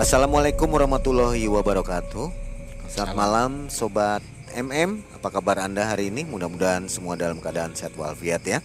[0.00, 2.32] Assalamualaikum warahmatullahi wabarakatuh.
[2.88, 4.24] Selamat malam sobat
[4.56, 5.04] MM.
[5.12, 6.24] Apa kabar Anda hari ini?
[6.24, 8.64] Mudah-mudahan semua dalam keadaan sehat walafiat ya.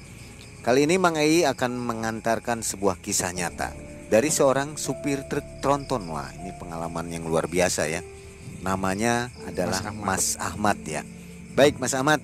[0.63, 3.75] Kali ini Mang Ei akan mengantarkan sebuah kisah nyata
[4.07, 6.07] dari seorang supir truk tronton.
[6.07, 8.00] Wah, ini pengalaman yang luar biasa ya.
[8.64, 10.05] Namanya adalah Mas Ahmad.
[10.07, 11.02] Mas Ahmad ya.
[11.59, 12.23] Baik Mas Ahmad.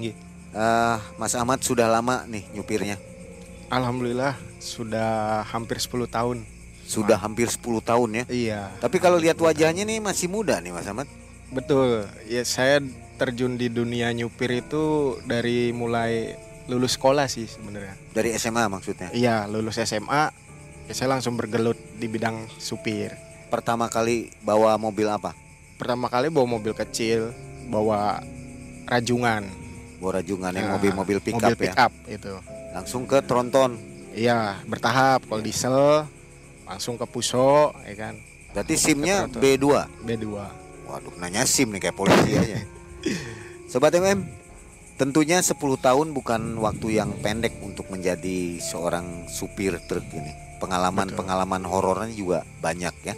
[0.00, 2.96] Eh, Mas Ahmad sudah lama nih nyupirnya.
[3.68, 4.34] Alhamdulillah
[4.64, 6.59] sudah hampir 10 tahun.
[6.90, 8.24] Sudah hampir 10 tahun ya.
[8.26, 8.60] Iya.
[8.82, 11.06] Tapi kalau lihat wajahnya nih masih muda nih Mas Ahmad.
[11.54, 12.10] Betul.
[12.26, 12.82] Ya saya
[13.14, 16.34] terjun di dunia nyupir itu dari mulai
[16.66, 17.94] lulus sekolah sih sebenarnya.
[18.10, 19.14] Dari SMA maksudnya.
[19.14, 20.34] Iya, lulus SMA
[20.90, 23.14] ya saya langsung bergelut di bidang supir.
[23.46, 25.30] Pertama kali bawa mobil apa?
[25.78, 27.30] Pertama kali bawa mobil kecil,
[27.70, 28.18] bawa
[28.90, 29.46] rajungan.
[30.02, 31.62] Bawa rajungan yang Nah, mobil-mobil pick up mobil ya.
[31.62, 32.34] pick up itu.
[32.74, 33.78] Langsung ke tronton.
[34.10, 35.26] Iya, bertahap.
[35.30, 36.06] Kalau diesel
[36.70, 38.14] langsung ke Puso, ya kan.
[38.54, 39.42] Berarti SIM-nya Ke tronton.
[39.42, 39.66] B2.
[40.06, 40.26] B2.
[40.86, 42.62] Waduh, nanya SIM nih kayak polisi aja.
[43.70, 44.26] Sobat MM,
[44.94, 50.30] tentunya 10 tahun bukan waktu yang pendek untuk menjadi seorang supir truk ini.
[50.58, 53.14] Pengalaman-pengalaman horornya juga banyak ya.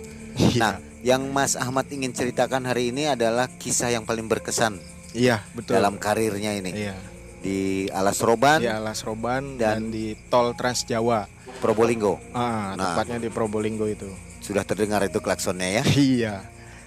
[0.57, 4.79] Nah, yang Mas Ahmad ingin ceritakan hari ini adalah kisah yang paling berkesan
[5.13, 5.77] Iya, betul.
[5.77, 6.95] dalam karirnya ini Iya.
[7.43, 11.27] Di Alas Roban, di Alas Roban Dan- dan, di Tol Trans Jawa.
[11.59, 12.19] Probolinggo.
[12.33, 12.95] Ah, Nah.
[12.95, 14.09] tepatnya di Probolinggo itu.
[14.39, 15.85] Sudah terdengar itu klaksonnya ya.
[16.17, 16.35] Iya.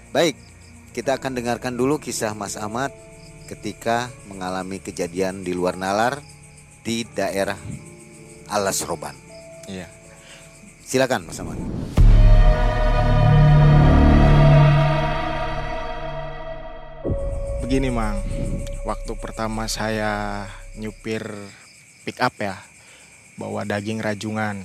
[0.10, 0.36] Baik,
[0.92, 2.92] kita akan dengarkan dulu kisah Mas Ahmad
[3.46, 6.24] ketika mengalami kejadian di luar nalar
[6.82, 7.60] di daerah
[8.48, 9.14] Alas Roban.
[9.68, 9.92] Iya.
[10.82, 11.60] Silakan Mas Ahmad.
[17.66, 18.22] Begini, Mang.
[18.86, 20.46] Waktu pertama saya
[20.78, 21.26] nyupir
[22.06, 22.62] pick up ya,
[23.42, 24.62] bawa daging rajungan.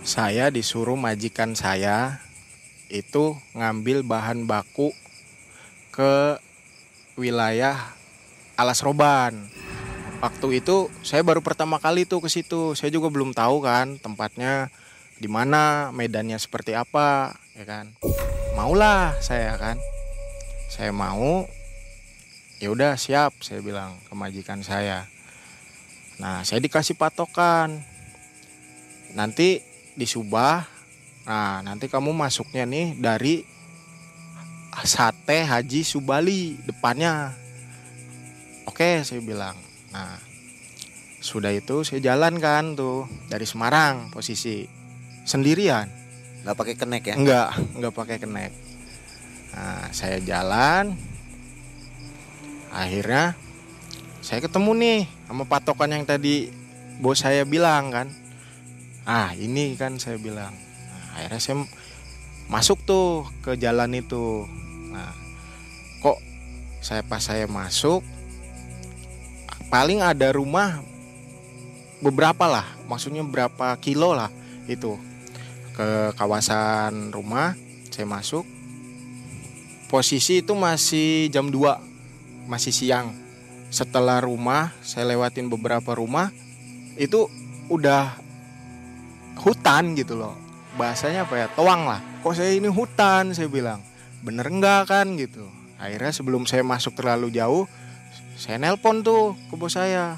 [0.00, 2.24] Saya disuruh majikan saya
[2.88, 4.96] itu ngambil bahan baku
[5.92, 6.40] ke
[7.20, 7.76] wilayah
[8.56, 9.52] Alas Roban.
[10.24, 12.72] Waktu itu saya baru pertama kali tuh ke situ.
[12.72, 14.72] Saya juga belum tahu kan tempatnya
[15.20, 17.92] di mana, medannya seperti apa, ya kan.
[18.56, 19.76] Maulah saya kan.
[20.72, 21.44] Saya mau.
[22.56, 25.04] Ya udah siap, saya bilang ke majikan saya.
[26.16, 27.84] Nah, saya dikasih patokan.
[29.12, 29.60] Nanti
[29.92, 30.64] di Subah.
[31.28, 33.44] Nah, nanti kamu masuknya nih dari
[34.88, 37.36] Sate Haji Subali depannya.
[38.64, 39.58] Oke, saya bilang.
[39.92, 40.16] Nah,
[41.20, 44.64] sudah itu saya jalan kan tuh dari Semarang posisi
[45.28, 45.84] sendirian.
[46.48, 47.14] Nggak pakai kenek ya?
[47.20, 48.71] Enggak, enggak pakai kenek.
[49.52, 50.96] Nah, saya jalan.
[52.72, 53.36] Akhirnya
[54.24, 54.98] saya ketemu nih
[55.28, 56.48] sama patokan yang tadi
[57.00, 58.08] bos saya bilang kan.
[59.04, 60.54] Ah, ini kan saya bilang.
[60.54, 61.56] Nah, akhirnya saya
[62.48, 64.48] masuk tuh ke jalan itu.
[64.92, 65.12] Nah,
[66.00, 66.18] kok
[66.80, 68.02] saya pas saya masuk
[69.72, 70.84] paling ada rumah
[72.04, 74.28] beberapa lah, maksudnya berapa kilo lah
[74.68, 75.00] itu
[75.72, 77.56] ke kawasan rumah
[77.88, 78.44] saya masuk
[79.92, 83.12] posisi itu masih jam 2 masih siang.
[83.68, 86.32] Setelah rumah saya lewatin beberapa rumah
[86.96, 87.28] itu
[87.68, 88.16] udah
[89.44, 90.32] hutan gitu loh.
[90.80, 91.46] Bahasanya apa ya?
[91.52, 92.00] Toang lah.
[92.24, 93.84] Kok saya ini hutan saya bilang.
[94.24, 95.44] Bener enggak kan gitu.
[95.76, 97.68] Akhirnya sebelum saya masuk terlalu jauh
[98.36, 100.16] saya nelpon tuh ke bos saya.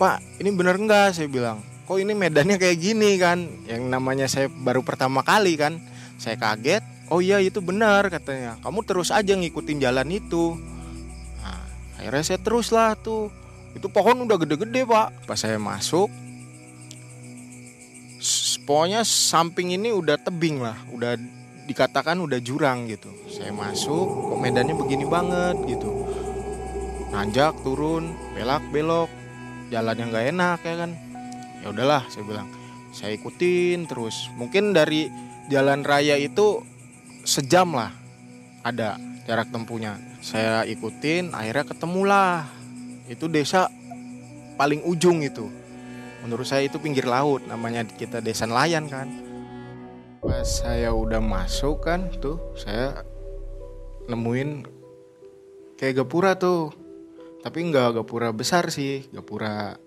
[0.00, 1.60] Pak ini bener enggak saya bilang.
[1.84, 3.44] Kok ini medannya kayak gini kan?
[3.68, 5.76] Yang namanya saya baru pertama kali kan.
[6.16, 8.56] Saya kaget oh iya itu benar katanya.
[8.62, 10.56] Kamu terus aja ngikutin jalan itu.
[11.42, 11.62] Nah,
[11.98, 13.28] akhirnya saya terus lah tuh.
[13.74, 15.26] Itu pohon udah gede-gede pak.
[15.26, 16.10] Pas saya masuk
[18.68, 20.78] pokoknya samping ini udah tebing lah.
[20.94, 21.18] Udah
[21.66, 23.10] dikatakan udah jurang gitu.
[23.26, 26.06] Saya masuk kok medannya begini banget gitu.
[27.10, 29.10] Nanjak turun belak belok.
[29.70, 30.90] Jalan yang nggak enak ya kan?
[31.62, 32.48] Ya udahlah saya bilang.
[32.90, 34.26] Saya ikutin terus.
[34.34, 35.06] Mungkin dari
[35.46, 36.62] jalan raya itu
[37.30, 37.94] sejam lah
[38.66, 39.94] ada jarak tempuhnya.
[40.18, 42.50] Saya ikutin akhirnya ketemulah.
[43.06, 43.70] Itu desa
[44.58, 45.46] paling ujung itu.
[46.26, 49.06] Menurut saya itu pinggir laut namanya kita desa nelayan kan.
[50.20, 53.06] Pas saya udah masuk kan tuh saya
[54.10, 54.66] nemuin
[55.78, 56.74] kayak gapura tuh.
[57.40, 59.78] Tapi nggak gapura besar sih gapura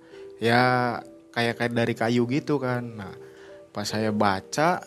[0.42, 0.98] ya
[1.30, 2.82] kayak kayak dari kayu gitu kan.
[2.98, 3.14] Nah
[3.70, 4.82] pas saya baca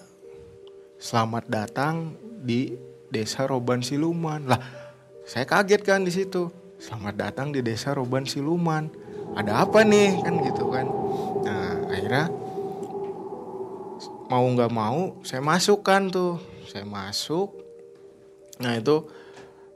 [0.98, 2.76] selamat datang di
[3.08, 4.44] desa Roban Siluman.
[4.50, 4.60] Lah
[5.24, 6.50] saya kaget kan di situ.
[6.76, 8.92] Selamat datang di desa Roban Siluman.
[9.36, 10.20] Ada apa nih?
[10.20, 10.86] Kan gitu kan.
[11.46, 12.26] Nah akhirnya
[14.26, 16.36] mau nggak mau saya masukkan tuh.
[16.66, 17.54] Saya masuk.
[18.60, 19.06] Nah itu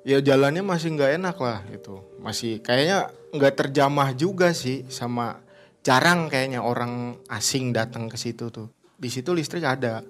[0.02, 2.02] ya jalannya masih nggak enak lah gitu.
[2.20, 5.38] Masih kayaknya nggak terjamah juga sih sama
[5.80, 8.68] jarang kayaknya orang asing datang ke situ tuh.
[9.00, 10.04] Di situ listrik ada.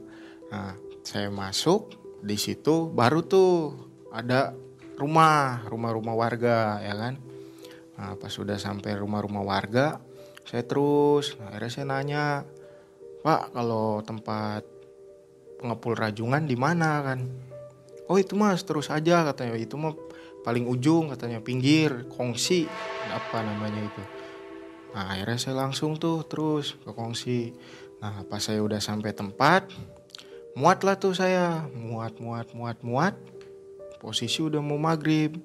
[0.51, 0.75] Nah
[1.07, 3.77] saya masuk di situ baru tuh
[4.13, 4.53] ada
[5.01, 7.15] rumah rumah-rumah warga ya kan
[7.97, 10.01] nah pas sudah sampai rumah-rumah warga
[10.45, 12.25] saya terus nah, akhirnya saya nanya
[13.21, 14.65] Pak, kalau tempat
[15.61, 17.21] pengepul rajungan di mana kan?
[18.09, 19.93] Oh itu mas terus aja katanya itu mah
[20.41, 22.65] paling ujung katanya pinggir kongsi
[23.13, 24.03] apa namanya itu.
[24.97, 27.53] Nah akhirnya saya langsung tuh terus ke kongsi.
[28.01, 29.69] Nah pas saya udah sampai tempat
[30.57, 31.67] muat lah tuh saya.
[31.75, 33.15] Muat muat muat muat.
[34.01, 35.37] Posisi udah mau maghrib.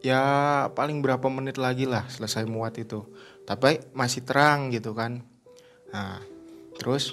[0.00, 3.04] Ya paling berapa menit lagi lah selesai muat itu.
[3.44, 5.20] Tapi masih terang gitu kan.
[5.92, 6.20] Nah
[6.80, 7.12] Terus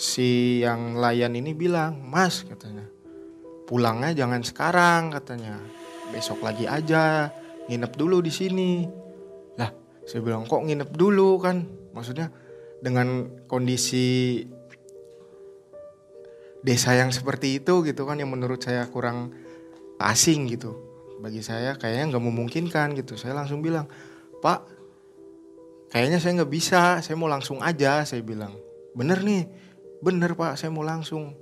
[0.00, 2.88] si yang layan ini bilang, Mas katanya,
[3.68, 5.60] pulangnya jangan sekarang katanya,
[6.08, 7.28] besok lagi aja,
[7.68, 8.88] nginep dulu di sini.
[9.60, 9.68] Lah,
[10.08, 11.36] saya bilang kok nginep dulu?
[11.36, 11.68] kan?
[11.92, 12.32] Maksudnya
[12.80, 14.40] dengan kondisi
[16.62, 19.34] desa yang seperti itu gitu kan yang menurut saya kurang
[19.98, 20.78] asing gitu.
[21.18, 23.18] Bagi saya kayaknya nggak memungkinkan gitu.
[23.18, 23.86] Saya langsung bilang
[24.42, 24.66] pak
[25.90, 28.54] kayaknya saya nggak bisa saya mau langsung aja saya bilang.
[28.94, 29.46] Bener nih
[30.02, 31.34] bener pak saya mau langsung.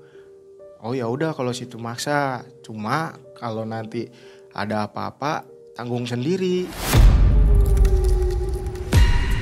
[0.81, 2.45] Oh ya udah kalau situ maksa.
[2.65, 4.09] Cuma kalau nanti
[4.57, 5.45] ada apa-apa
[5.77, 6.65] tanggung sendiri.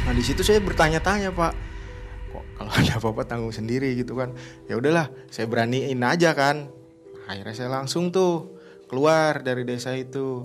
[0.07, 1.68] Nah di situ saya bertanya-tanya pak
[2.69, 4.37] kalau ada apa-apa tanggung sendiri gitu kan.
[4.69, 6.69] Ya udahlah saya beraniin aja kan.
[7.25, 8.61] Akhirnya saya langsung tuh
[8.93, 10.45] keluar dari desa itu.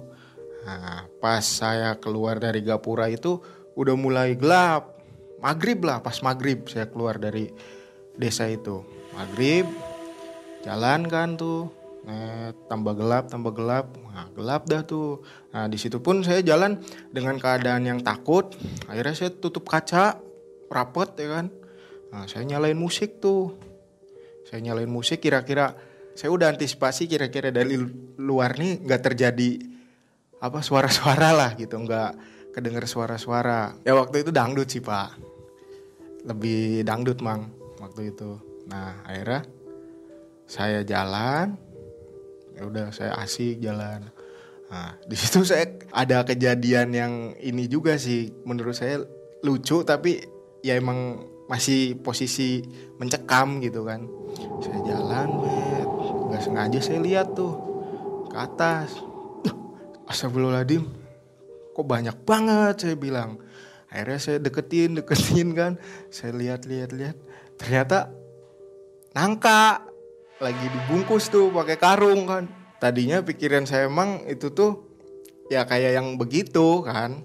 [0.63, 3.43] Nah pas saya keluar dari gapura itu
[3.75, 5.03] udah mulai gelap.
[5.43, 7.51] Maghrib lah pas maghrib saya keluar dari
[8.15, 8.87] desa itu.
[9.11, 9.67] Maghrib
[10.63, 11.67] jalan kan tuh.
[12.07, 13.91] Nah, tambah gelap tambah gelap.
[13.99, 15.27] Nah, gelap dah tuh.
[15.51, 16.79] Nah di situ pun saya jalan
[17.11, 18.55] dengan keadaan yang takut.
[18.87, 20.23] Akhirnya saya tutup kaca
[20.71, 21.62] rapet ya kan
[22.13, 23.57] nah, saya nyalain musik tuh
[24.45, 25.73] saya nyalain musik kira-kira
[26.13, 27.73] saya udah antisipasi kira-kira dari
[28.21, 29.57] luar nih nggak terjadi
[30.37, 33.73] apa suara-suara lah gitu nggak kedenger suara-suara.
[33.81, 35.17] Ya waktu itu dangdut sih pak,
[36.29, 37.49] lebih dangdut mang
[37.81, 38.37] waktu itu.
[38.69, 39.41] Nah akhirnya
[40.45, 41.57] saya jalan,
[42.53, 44.05] ya udah saya asik jalan.
[44.69, 49.01] Nah di situ saya ada kejadian yang ini juga sih, menurut saya
[49.41, 50.21] lucu tapi
[50.61, 52.63] ya emang masih posisi
[52.97, 54.07] mencekam gitu kan.
[54.63, 55.89] Saya jalan, bet,
[56.31, 57.53] nggak sengaja saya lihat tuh
[58.31, 58.97] ke atas.
[60.09, 60.83] Astagfirullahaladzim,
[61.73, 63.39] kok banyak banget saya bilang.
[63.93, 65.77] Akhirnya saya deketin deketin kan.
[66.09, 67.17] Saya lihat lihat lihat.
[67.61, 68.09] Ternyata
[69.13, 69.85] nangka.
[70.41, 72.49] Lagi dibungkus tuh pakai karung kan.
[72.81, 74.91] Tadinya pikiran saya emang itu tuh
[75.47, 77.21] ya kayak yang begitu kan.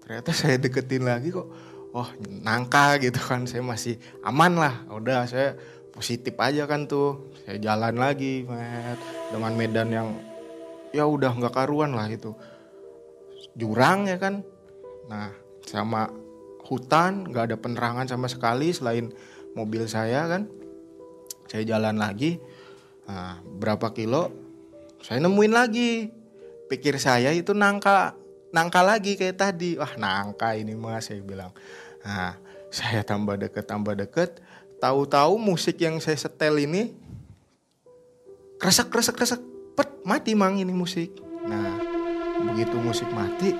[0.00, 1.50] Ternyata saya deketin lagi kok
[1.92, 2.08] oh
[2.44, 4.74] nangka gitu kan saya masih aman lah.
[4.88, 5.56] Udah saya
[5.92, 7.32] positif aja kan tuh.
[7.44, 8.98] Saya jalan lagi met
[9.30, 10.08] dengan medan yang
[10.92, 12.32] ya udah nggak karuan lah itu
[13.56, 14.40] jurang ya kan.
[15.08, 15.32] Nah
[15.68, 16.08] sama
[16.64, 19.12] hutan nggak ada penerangan sama sekali selain
[19.52, 20.48] mobil saya kan.
[21.50, 22.40] Saya jalan lagi
[23.04, 24.32] nah, berapa kilo
[25.04, 26.08] saya nemuin lagi.
[26.72, 28.16] Pikir saya itu nangka
[28.54, 29.76] nangka lagi kayak tadi.
[29.76, 31.52] Wah nangka ini mas saya bilang
[32.02, 32.38] nah
[32.72, 34.42] saya tambah deket tambah deket.
[34.82, 36.90] Tahu-tahu musik yang saya setel ini
[38.58, 39.40] kresek kresek kresek.
[39.72, 41.16] Pet mati mang ini musik.
[41.46, 41.78] Nah
[42.42, 43.54] begitu musik mati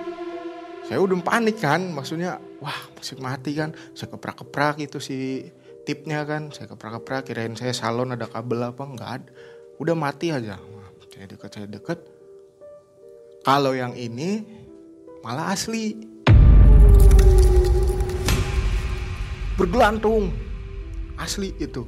[0.86, 1.80] saya udah panik kan.
[1.94, 3.72] Maksudnya wah musik mati kan.
[3.94, 5.46] Saya keprak-keprak itu si
[5.86, 6.50] tipnya kan.
[6.50, 9.30] Saya keprak-keprak kirain saya salon ada kabel apa enggak ada
[9.78, 10.58] udah mati aja.
[11.08, 11.98] Saya deket saya deket.
[13.42, 14.44] Kalau yang ini
[15.24, 16.11] malah asli
[19.56, 20.32] bergelantung.
[21.20, 21.84] Asli itu.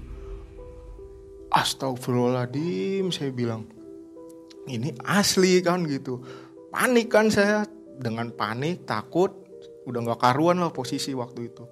[1.54, 3.70] Astagfirullahaladzim saya bilang
[4.66, 6.20] ini asli kan gitu.
[6.72, 7.66] Panik kan saya.
[7.94, 9.30] Dengan panik takut
[9.86, 11.62] udah nggak karuan lah posisi waktu itu.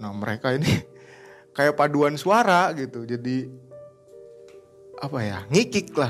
[0.00, 0.64] Nah mereka ini
[1.56, 3.04] kayak paduan suara gitu.
[3.04, 3.44] Jadi
[4.96, 6.08] apa ya ngikik lah.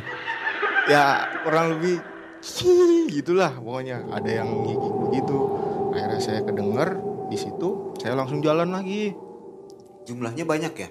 [0.87, 1.03] Ya
[1.43, 1.99] kurang lebih
[3.11, 4.07] gitulah pokoknya.
[4.15, 5.39] Ada yang ngikik begitu.
[5.91, 7.71] Akhirnya saya kedenger di situ
[8.01, 9.13] saya langsung jalan lagi.
[10.09, 10.89] Jumlahnya banyak ya?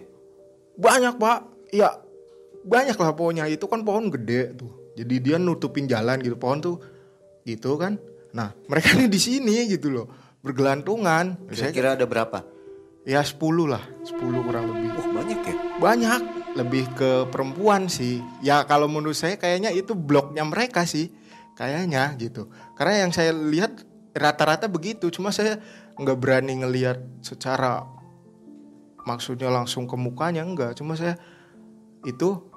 [0.77, 1.39] Banyak pak.
[1.73, 1.89] Ya
[2.61, 4.93] banyak lah pokoknya itu kan pohon gede tuh.
[4.93, 6.37] Jadi dia nutupin jalan gitu.
[6.37, 6.77] Pohon tuh
[7.49, 7.97] gitu kan.
[8.29, 10.05] Nah mereka ini di sini gitu loh.
[10.45, 11.49] Bergelantungan.
[11.49, 12.45] Saya kira ada berapa?
[13.09, 13.81] Ya 10 lah.
[14.05, 14.93] 10 kurang lebih.
[14.93, 15.55] Oh banyak ya?
[15.81, 16.21] Banyak.
[16.53, 18.21] Lebih ke perempuan sih.
[18.45, 21.09] Ya kalau menurut saya kayaknya itu blognya mereka sih.
[21.57, 22.53] Kayaknya gitu.
[22.77, 23.81] Karena yang saya lihat
[24.13, 25.09] rata-rata begitu.
[25.09, 25.57] Cuma saya
[25.99, 27.83] nggak berani ngelihat secara
[29.03, 31.19] maksudnya langsung ke mukanya enggak cuma saya
[32.07, 32.49] itu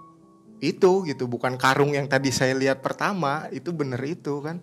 [0.62, 1.26] itu gitu.
[1.26, 4.62] Bukan karung yang tadi saya lihat pertama itu bener itu kan.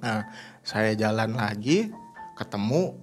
[0.00, 0.24] Nah
[0.64, 1.92] saya jalan lagi
[2.32, 2.96] ketemu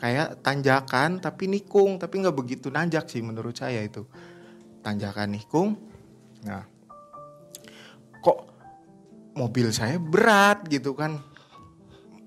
[0.00, 2.00] kayak tanjakan tapi nikung.
[2.00, 4.08] Tapi nggak begitu nanjak sih menurut saya itu.
[4.80, 5.76] Tanjakan nikung.
[6.48, 6.64] Nah
[8.24, 8.48] kok
[9.36, 11.20] mobil saya berat gitu kan.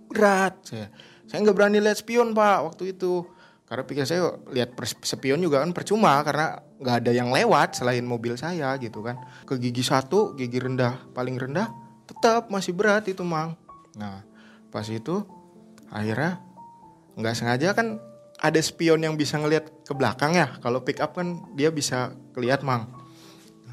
[0.06, 0.94] Berat saya
[1.34, 3.26] saya nggak berani lihat spion pak waktu itu.
[3.66, 8.38] Karena pikir saya lihat spion juga kan percuma karena nggak ada yang lewat selain mobil
[8.38, 9.18] saya gitu kan.
[9.50, 11.74] Ke gigi satu gigi rendah paling rendah
[12.06, 13.58] tetap masih berat itu mang.
[13.98, 14.22] Nah
[14.70, 15.26] pas itu
[15.90, 16.38] akhirnya
[17.18, 17.98] nggak sengaja kan
[18.38, 20.54] ada spion yang bisa ngelihat ke belakang ya.
[20.62, 22.94] Kalau pick up kan dia bisa kelihat mang.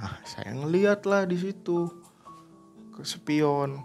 [0.00, 1.92] Nah saya ngeliat lah di situ
[2.96, 3.84] ke spion.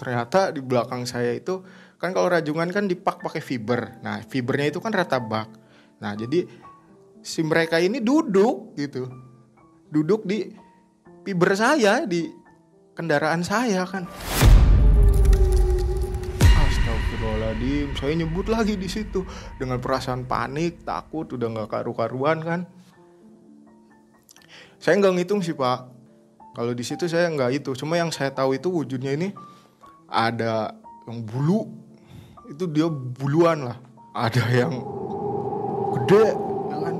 [0.00, 1.60] Ternyata di belakang saya itu
[2.00, 4.00] kan kalau rajungan kan dipak pakai fiber.
[4.00, 5.52] Nah fibernya itu kan rata bak.
[6.00, 6.48] Nah jadi
[7.20, 9.04] si mereka ini duduk gitu.
[9.92, 10.48] Duduk di
[11.28, 12.24] fiber saya di
[12.96, 14.08] kendaraan saya kan.
[16.40, 19.20] Astagfirullahaladzim, saya nyebut lagi di situ.
[19.60, 22.60] Dengan perasaan panik, takut, udah nggak karu-karuan kan.
[24.80, 25.84] Saya nggak ngitung sih pak.
[26.56, 29.36] Kalau di situ saya nggak itu, cuma yang saya tahu itu wujudnya ini
[30.08, 30.72] ada
[31.04, 31.68] yang bulu,
[32.50, 33.78] itu dia buluan lah.
[34.10, 34.74] Ada yang
[35.94, 36.34] gede,
[36.66, 36.96] ya kan?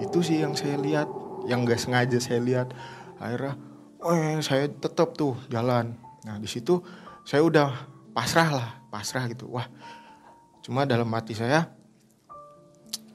[0.00, 1.08] Itu sih yang saya lihat,
[1.44, 2.72] yang nggak sengaja saya lihat.
[3.20, 3.54] Akhirnya,
[4.02, 5.94] eh saya tetap tuh jalan.
[6.24, 6.80] Nah di situ
[7.28, 7.68] saya udah
[8.16, 9.68] pasrah lah pasrah gitu wah
[10.64, 11.68] cuma dalam hati saya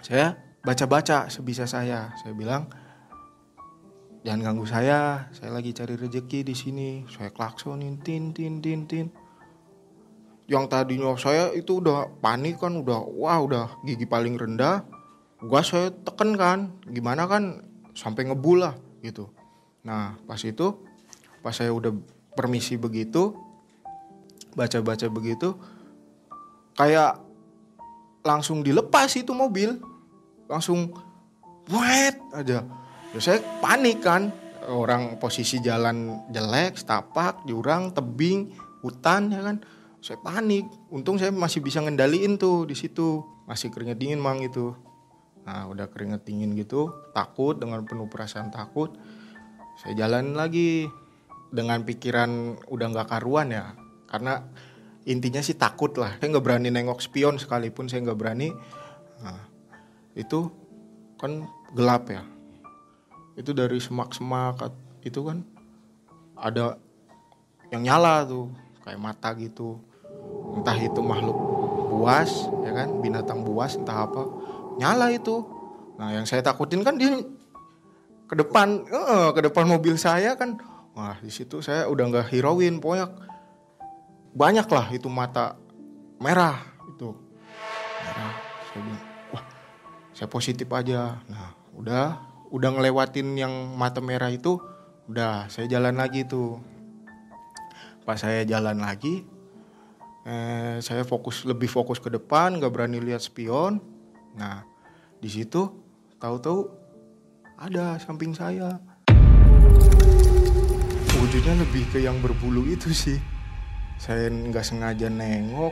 [0.06, 2.70] saya baca-baca sebisa saya saya bilang
[4.22, 9.10] jangan ganggu saya saya lagi cari rezeki di sini saya klaksonin tin tin tin tin
[10.48, 14.84] yang tadinya saya itu udah panik kan udah wah udah gigi paling rendah
[15.40, 16.60] gua saya teken kan
[16.92, 17.64] gimana kan
[17.96, 19.32] sampai ngebul lah gitu.
[19.88, 20.76] Nah pas itu
[21.44, 21.92] pas saya udah
[22.36, 23.36] permisi begitu
[24.56, 25.56] baca-baca begitu
[26.76, 27.20] kayak
[28.24, 29.80] langsung dilepas itu mobil
[30.48, 30.92] langsung
[31.72, 32.64] wet aja.
[33.14, 34.32] Ya saya panik kan
[34.68, 38.52] orang posisi jalan jelek setapak jurang tebing
[38.84, 39.58] hutan ya kan
[40.04, 40.68] saya panik.
[40.92, 43.24] Untung saya masih bisa ngendaliin tuh di situ.
[43.48, 44.76] Masih keringet dingin mang itu
[45.44, 48.96] nah udah keringet dingin gitu takut dengan penuh perasaan takut
[49.76, 50.86] saya jalan lagi
[51.54, 53.74] dengan pikiran udah nggak karuan ya.
[54.10, 54.42] Karena
[55.06, 56.18] intinya sih takut lah.
[56.18, 58.54] Saya nggak berani nengok spion sekalipun saya nggak berani.
[59.22, 59.42] Nah,
[60.14, 60.50] itu
[61.18, 62.22] kan gelap ya.
[63.34, 64.62] Itu dari semak-semak
[65.04, 65.42] itu kan
[66.38, 66.78] ada
[67.74, 68.54] yang nyala tuh
[68.86, 69.82] kayak mata gitu
[70.54, 71.38] entah itu makhluk
[71.94, 72.88] buas ya kan?
[73.02, 74.26] Binatang buas entah apa.
[74.82, 75.46] Nyala itu.
[75.98, 77.22] Nah yang saya takutin kan dia
[78.26, 80.58] ke depan eh, ke depan mobil saya kan.
[80.94, 83.10] Wah di situ saya udah nggak hirauin pokoknya
[84.34, 85.58] banyak lah itu mata
[86.18, 86.58] merah
[86.90, 87.14] itu.
[88.04, 88.34] Merah
[88.70, 89.44] saya bilang wah
[90.14, 91.22] saya positif aja.
[91.30, 92.06] Nah udah
[92.54, 94.62] udah ngelewatin yang mata merah itu
[95.10, 96.62] udah saya jalan lagi tuh.
[98.04, 99.24] Pas saya jalan lagi
[100.24, 103.80] eh, saya fokus lebih fokus ke depan nggak berani lihat spion.
[104.36, 104.64] Nah
[105.20, 105.68] di situ
[106.20, 106.68] tahu-tahu
[107.60, 108.80] ada samping saya.
[111.24, 113.20] Wujudnya lebih ke yang berbulu itu sih.
[114.00, 115.72] Saya nggak sengaja nengok.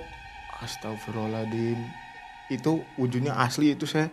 [0.61, 1.79] Astagfirullahaladzim.
[2.53, 4.07] Itu wujudnya asli itu saya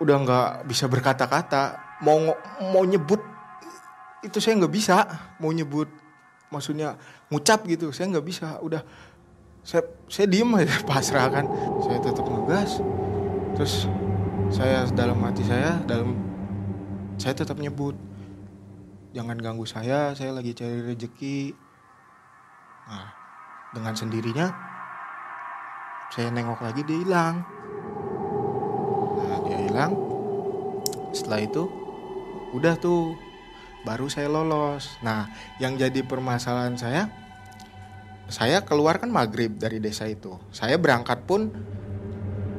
[0.00, 1.78] udah nggak bisa berkata-kata.
[2.02, 2.34] Mau
[2.72, 3.20] mau nyebut
[4.24, 5.06] itu saya nggak bisa
[5.38, 5.86] mau nyebut.
[6.50, 6.98] Maksudnya
[7.32, 8.82] ngucap gitu saya nggak bisa udah
[9.66, 11.46] saya saya diem aja pasrah kan
[11.82, 12.78] saya tetap ngegas
[13.58, 13.90] terus
[14.52, 16.14] saya dalam hati saya dalam
[17.18, 17.98] saya tetap nyebut
[19.16, 21.66] jangan ganggu saya saya lagi cari rezeki
[22.86, 23.10] Nah,
[23.74, 24.46] dengan sendirinya
[26.14, 27.42] saya nengok lagi dia hilang.
[29.18, 29.92] Nah, dia hilang.
[31.10, 31.66] Setelah itu
[32.54, 33.18] udah tuh
[33.86, 34.98] baru saya lolos.
[35.06, 35.30] Nah,
[35.62, 37.06] yang jadi permasalahan saya
[38.26, 40.34] saya keluar kan maghrib dari desa itu.
[40.50, 41.54] Saya berangkat pun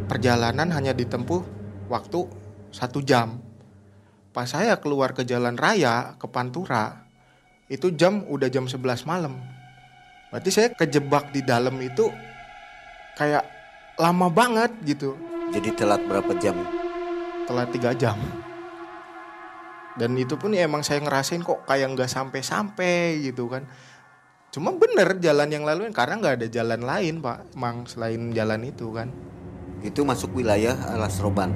[0.07, 1.43] perjalanan hanya ditempuh
[1.91, 2.23] waktu
[2.71, 3.43] satu jam.
[4.31, 7.03] Pas saya keluar ke jalan raya ke Pantura,
[7.67, 9.35] itu jam udah jam 11 malam.
[10.31, 12.07] Berarti saya kejebak di dalam itu
[13.19, 13.43] kayak
[13.99, 15.19] lama banget gitu.
[15.51, 16.55] Jadi telat berapa jam?
[17.47, 18.19] telat tiga jam
[19.97, 23.65] dan itu pun ya emang saya ngerasain kok kayak nggak sampai-sampai gitu kan.
[24.53, 28.93] Cuma bener jalan yang lalu karena nggak ada jalan lain pak emang selain jalan itu
[28.93, 29.09] kan.
[29.81, 31.53] Itu masuk wilayah Alas Roban.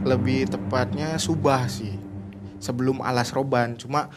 [0.00, 1.92] lebih tepatnya Subah sih
[2.56, 3.76] sebelum Alas Roban.
[3.76, 4.08] Cuma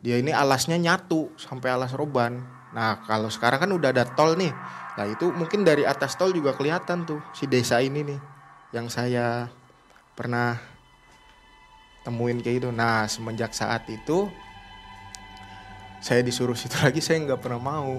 [0.00, 2.38] dia ini alasnya nyatu sampai Alas Roban.
[2.70, 4.54] Nah kalau sekarang kan udah ada tol nih.
[4.94, 8.20] Nah itu mungkin dari atas tol juga kelihatan tuh si desa ini nih
[8.70, 9.50] yang saya
[10.14, 10.69] pernah
[12.02, 12.68] temuin kayak gitu.
[12.72, 14.28] Nah semenjak saat itu
[16.00, 17.94] saya disuruh situ lagi saya nggak pernah mau.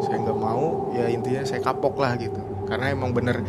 [0.00, 2.40] Saya nggak mau ya intinya saya kapok lah gitu.
[2.64, 3.44] Karena emang bener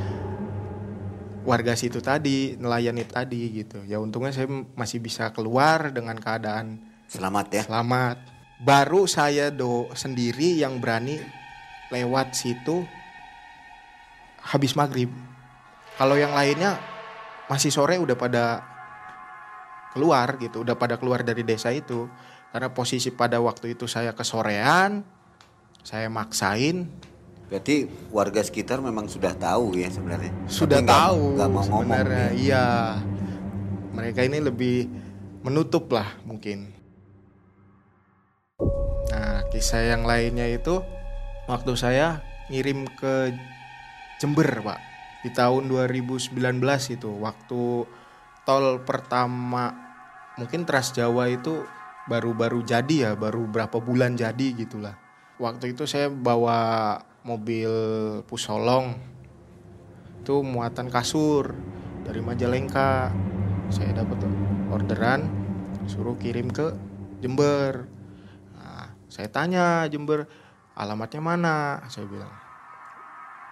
[1.41, 3.81] warga situ tadi nelayan itu tadi gitu.
[3.87, 7.63] Ya untungnya saya masih bisa keluar dengan keadaan Selamat ya.
[7.67, 8.17] selamat.
[8.61, 11.19] Baru saya do sendiri yang berani
[11.91, 12.85] lewat situ
[14.39, 15.11] habis maghrib.
[15.99, 16.79] Kalau yang lainnya
[17.51, 18.70] masih sore udah pada
[19.91, 22.07] keluar gitu udah pada keluar dari desa itu
[22.51, 25.03] karena posisi pada waktu itu saya kesorean
[25.83, 26.87] saya maksain
[27.51, 27.83] Berarti
[28.15, 30.31] warga sekitar memang sudah tahu ya sebenarnya.
[30.47, 31.83] sudah Tapi tahu nggak mau ngomong.
[31.83, 32.39] sebenarnya ya.
[32.39, 32.65] iya
[33.91, 34.87] mereka ini lebih
[35.43, 36.71] menutup lah mungkin
[39.11, 40.79] nah kisah yang lainnya itu
[41.51, 43.35] waktu saya ngirim ke
[44.21, 44.79] Jember pak
[45.25, 46.31] di tahun 2019
[46.93, 47.61] itu waktu
[48.45, 49.80] tol pertama
[50.41, 51.61] mungkin Trans Jawa itu
[52.09, 54.97] baru-baru jadi ya baru berapa bulan jadi gitulah.
[55.37, 57.69] Waktu itu saya bawa mobil
[58.25, 58.97] Pusolong.
[60.21, 61.53] Itu muatan kasur
[62.01, 63.13] dari Majalengka.
[63.69, 64.25] Saya dapat
[64.73, 65.29] orderan
[65.85, 66.73] suruh kirim ke
[67.21, 67.85] Jember.
[68.57, 70.25] Nah, saya tanya Jember
[70.73, 71.85] alamatnya mana?
[71.85, 72.33] Saya bilang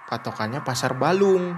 [0.10, 1.54] patokannya pasar Balung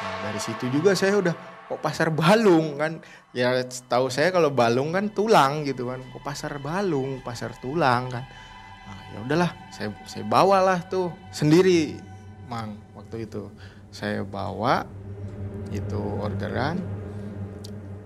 [0.00, 1.34] nah, dari situ juga saya udah
[1.70, 2.80] kok pasar Balung?
[2.80, 2.98] Kan
[3.30, 6.02] ya tahu saya kalau Balung kan tulang gitu kan.
[6.02, 7.22] Kok pasar Balung?
[7.22, 8.24] Pasar tulang kan.
[8.88, 12.00] Nah, ya udahlah saya saya bawalah tuh sendiri
[12.50, 13.46] mang waktu itu.
[13.94, 14.88] Saya bawa
[15.70, 16.82] itu orderan.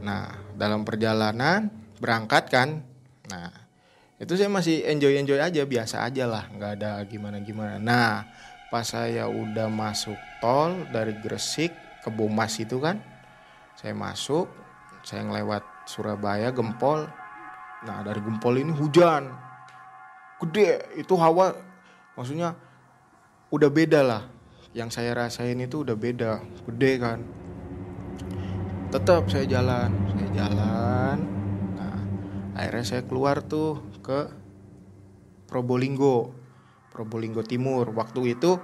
[0.04, 2.84] Nah dalam perjalanan berangkat kan.
[3.32, 3.64] Nah
[4.24, 8.24] itu saya masih enjoy enjoy aja biasa aja lah nggak ada gimana gimana nah
[8.70, 13.00] pas saya udah masuk tol dari Gresik ke Bomas itu kan.
[13.80, 14.46] Saya masuk
[15.00, 17.08] saya ngelewat Surabaya Gempol.
[17.88, 19.32] Nah dari Gempol ini hujan.
[20.44, 21.56] Gede itu hawa
[22.12, 22.52] maksudnya
[23.48, 24.22] udah beda lah.
[24.76, 27.18] Yang saya rasain itu udah beda gede kan.
[28.92, 31.16] Tetap saya jalan saya jalan.
[31.76, 31.96] Nah
[32.58, 34.28] akhirnya saya keluar tuh ke
[35.48, 36.36] Probolinggo.
[36.90, 37.90] Probolinggo Timur.
[37.90, 38.58] Waktu itu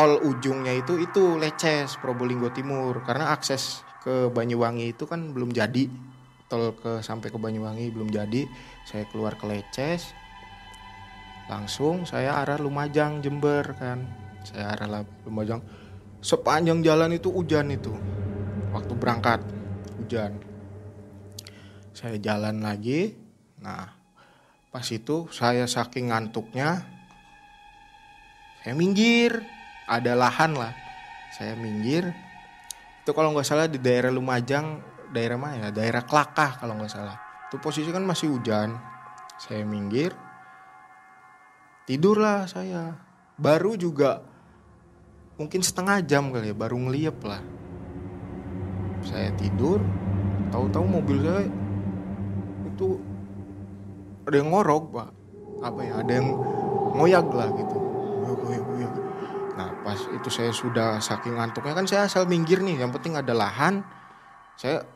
[0.00, 3.04] tol ujungnya itu itu Leces Probolinggo Timur.
[3.04, 5.92] Karena akses ke Banyuwangi itu kan belum jadi.
[6.48, 8.48] Tol ke sampai ke Banyuwangi belum jadi.
[8.88, 10.16] Saya keluar ke Leces.
[11.52, 14.08] Langsung saya arah Lumajang Jember kan.
[14.40, 15.60] Saya arah Lumajang.
[16.24, 17.92] Sepanjang jalan itu hujan itu.
[18.72, 19.44] Waktu berangkat
[20.00, 20.40] hujan.
[21.92, 23.20] Saya jalan lagi.
[23.60, 23.84] Nah
[24.72, 26.88] pas itu saya saking ngantuknya
[28.64, 29.59] saya minggir
[29.90, 30.70] ada lahan lah.
[31.34, 32.06] Saya minggir.
[33.02, 34.78] Itu kalau nggak salah di daerah Lumajang
[35.10, 35.68] daerah mana ya?
[35.74, 37.18] Daerah Kelakah kalau nggak salah.
[37.50, 38.78] Itu posisi kan masih hujan.
[39.42, 40.14] Saya minggir.
[41.90, 42.94] Tidurlah saya.
[43.34, 44.22] Baru juga
[45.40, 47.42] mungkin setengah jam kali ya baru ngeliep lah.
[49.02, 49.82] Saya tidur.
[50.54, 51.46] Tahu-tahu mobil saya
[52.70, 52.98] itu
[54.26, 55.08] ada yang ngorok pak.
[55.66, 55.92] Apa ya?
[56.04, 56.28] Ada yang
[56.94, 57.78] ngoyak lah gitu.
[59.90, 61.74] Pas itu saya sudah saking ngantuknya.
[61.74, 63.82] Kan saya asal minggir nih yang penting ada lahan.
[64.54, 64.86] Saya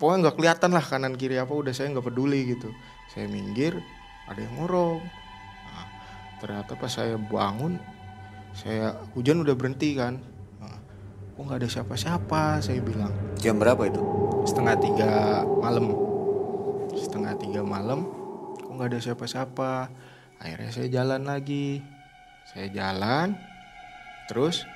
[0.00, 2.72] pokoknya nggak kelihatan lah kanan kiri apa udah saya nggak peduli gitu.
[3.12, 3.76] Saya minggir
[4.24, 5.00] ada yang ngorok
[5.68, 5.86] nah,
[6.40, 7.80] ternyata pas saya bangun
[8.56, 10.16] saya hujan udah berhenti kan.
[10.56, 10.80] Nah,
[11.36, 12.64] kok nggak ada siapa-siapa?
[12.64, 14.00] Saya bilang Jam berapa itu?
[14.48, 15.92] setengah tiga malam.
[16.96, 18.08] Setengah tiga malam
[18.56, 19.92] kok nggak ada siapa-siapa?
[20.40, 21.84] Akhirnya saya jalan lagi.
[22.48, 23.36] Saya jalan
[24.28, 24.68] terus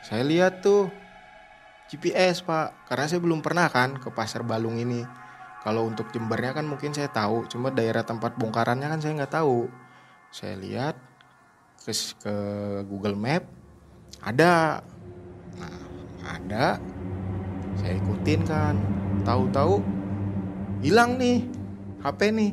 [0.00, 0.88] saya lihat tuh
[1.90, 2.88] GPS pak.
[2.88, 5.04] Karena saya belum pernah kan ke pasar Balung ini.
[5.60, 9.68] Kalau untuk Jembernya kan mungkin saya tahu cuma daerah tempat bongkarannya kan saya nggak tahu.
[10.32, 10.96] Saya lihat
[11.84, 12.34] ke, ke
[12.88, 13.44] Google Map
[14.24, 14.80] ada.
[15.60, 15.78] Nah
[16.24, 16.80] ada.
[17.76, 18.74] Saya ikutin kan.
[19.20, 19.84] Tahu-tahu
[20.80, 21.44] hilang nih
[22.00, 22.52] HP nih.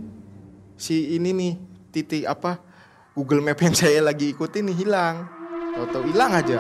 [0.76, 1.54] Si ini nih
[1.96, 2.60] titik apa
[3.16, 5.37] Google Map yang saya lagi ikutin nih hilang
[5.78, 6.58] tahu-tahu hilang aja.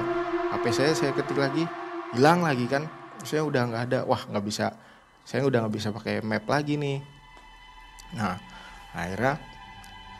[0.53, 1.65] HP saya saya ketik lagi.
[2.13, 2.85] Hilang lagi kan.
[3.17, 3.99] Maksudnya udah nggak ada.
[4.05, 4.77] Wah nggak bisa.
[5.25, 7.01] Saya udah nggak bisa pakai map lagi nih.
[8.13, 8.37] Nah
[8.93, 9.41] akhirnya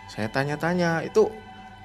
[0.10, 1.06] saya tanya-tanya.
[1.06, 1.30] Itu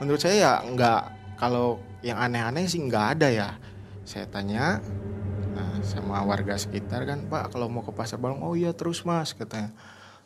[0.01, 1.03] menurut saya ya nggak
[1.37, 3.49] kalau yang aneh-aneh sih nggak ada ya.
[4.03, 4.81] Saya tanya
[5.53, 8.41] nah sama warga sekitar kan pak kalau mau ke pasar balong?
[8.41, 9.71] Oh iya terus mas katanya.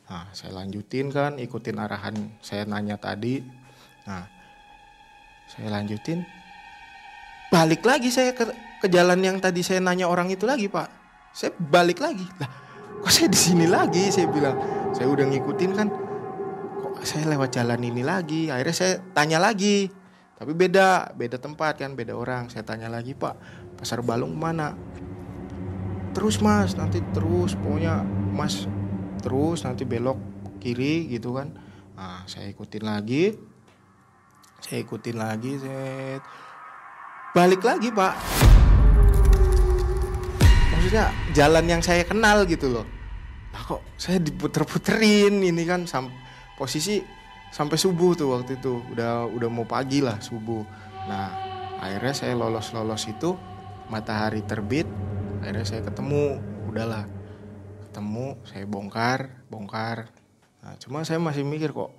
[0.07, 3.43] Nah saya lanjutin kan ikutin arahan saya nanya tadi.
[4.07, 4.25] Nah
[5.51, 6.25] saya lanjutin
[7.57, 8.53] balik lagi saya ke,
[8.85, 10.93] ke jalan yang tadi saya nanya orang itu lagi pak.
[11.33, 12.29] Saya balik lagi.
[12.37, 12.51] Lah
[13.01, 14.13] kok saya di sini lagi?
[14.13, 14.61] Saya bilang
[14.93, 15.89] saya udah ngikutin kan
[16.93, 18.53] kok saya lewat jalan ini lagi?
[18.53, 19.89] Akhirnya saya tanya lagi.
[20.37, 22.53] Tapi beda beda tempat kan beda orang.
[22.53, 23.41] Saya tanya lagi pak
[23.81, 24.77] pasar balung mana
[26.13, 28.65] terus mas nanti terus pokoknya mas
[29.21, 30.21] terus nanti belok
[30.61, 31.57] kiri gitu kan.
[31.97, 33.33] Nah saya ikutin lagi.
[34.61, 36.21] Saya ikutin lagi saya
[37.37, 38.17] balik lagi pak.
[40.73, 42.89] Maksudnya jalan yang saya kenal gitu loh.
[43.53, 46.09] Lah kok saya diputer-puterin ini kan sam
[46.57, 47.05] posisi
[47.53, 48.81] sampai subuh tuh waktu itu.
[48.89, 50.65] Udah udah mau pagi lah subuh.
[51.13, 51.29] Nah
[51.77, 53.37] akhirnya saya lolos lolos itu
[53.93, 54.89] matahari terbit
[55.45, 56.41] akhirnya saya ketemu.
[56.73, 57.05] Udahlah
[57.85, 60.09] ketemu saya bongkar bongkar.
[60.65, 61.93] Nah cuma saya masih mikir kok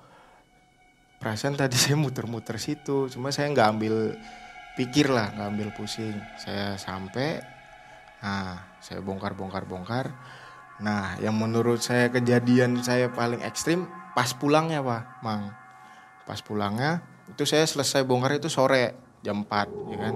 [1.22, 3.06] perasaan tadi saya muter-muter situ.
[3.14, 4.18] Cuma saya nggak ambil
[4.78, 6.14] pikir lah nggak ambil pusing.
[6.38, 7.42] Saya sampai
[8.22, 10.14] nah saya bongkar bongkar bongkar.
[10.86, 15.50] Nah yang menurut saya kejadian saya paling ekstrim pas pulangnya pak mang.
[16.30, 20.16] Pas pulangnya itu saya selesai bongkar itu sore jam 4 ya kan?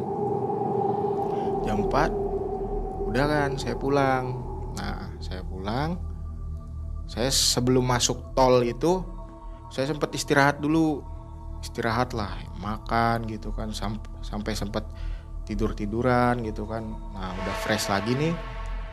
[1.66, 4.26] Jam 4 udah kan saya pulang.
[4.78, 5.98] Nah saya pulang.
[7.12, 9.04] Saya sebelum masuk tol itu
[9.68, 11.11] saya sempat istirahat dulu
[11.62, 14.84] istirahat lah makan gitu kan sampai sampai sempat
[15.46, 16.86] tidur tiduran gitu kan.
[17.14, 18.34] Nah udah fresh lagi nih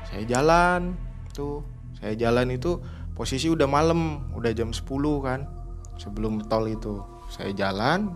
[0.09, 0.97] saya jalan
[1.33, 1.65] tuh.
[1.99, 2.79] Saya jalan itu
[3.19, 4.87] posisi udah malam udah jam 10
[5.19, 5.51] kan
[5.99, 7.03] sebelum tol itu.
[7.27, 8.15] Saya jalan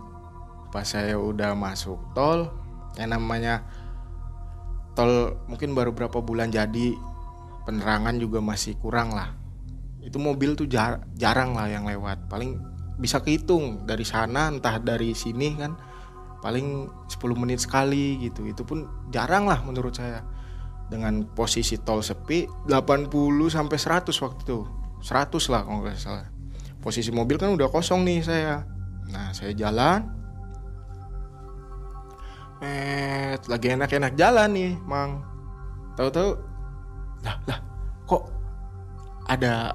[0.71, 2.47] pas saya udah masuk tol
[2.95, 3.67] yang namanya
[4.95, 6.95] tol mungkin baru berapa bulan jadi
[7.67, 9.35] penerangan juga masih kurang lah.
[9.99, 12.59] Itu mobil tuh jar jarang lah yang lewat paling
[12.97, 15.73] bisa kehitung dari sana entah dari sini kan
[16.43, 18.43] paling 10 menit sekali gitu.
[18.43, 20.21] Itu pun jarang lah menurut saya.
[20.91, 23.09] Dengan posisi tol sepi 80
[23.49, 24.59] sampai 100 waktu itu.
[25.01, 26.27] 100 lah kalau nggak salah.
[26.83, 28.67] Posisi mobil kan udah kosong nih saya.
[29.09, 30.03] Nah saya jalan.
[32.59, 35.23] Eh lagi enak-enak jalan nih mang.
[35.95, 36.29] Tahu-tahu
[37.23, 37.59] lah lah
[38.03, 38.27] kok
[39.31, 39.71] ada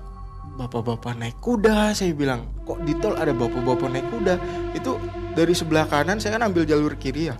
[0.58, 4.34] bapak-bapak naik kuda saya bilang kok di tol ada bapak-bapak naik kuda?
[4.74, 4.98] Itu
[5.38, 7.38] dari sebelah kanan saya kan ambil jalur kiri ya.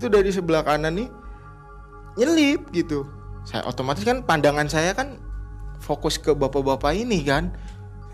[0.00, 1.08] Itu dari sebelah kanan nih
[2.16, 3.04] nyelip gitu.
[3.44, 5.20] Saya otomatis kan pandangan saya kan
[5.84, 7.52] fokus ke bapak-bapak ini kan.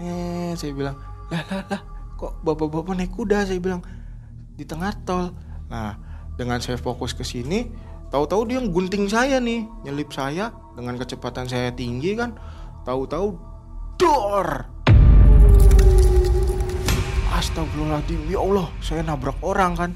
[0.03, 0.99] Eh saya bilang
[1.31, 1.81] lah lah lah
[2.19, 3.47] kok bapak-bapak naik kuda?
[3.47, 3.87] Saya bilang
[4.59, 5.31] di tengah tol.
[5.71, 5.95] Nah
[6.35, 7.71] dengan saya fokus ke sini
[8.11, 12.35] tahu-tahu dia gunting saya nih nyelip saya dengan kecepatan saya tinggi kan.
[12.83, 13.50] Tahu-tahu
[14.01, 14.49] dor
[17.41, 19.91] Astagfirullahaladzim ya Allah saya nabrak orang kan.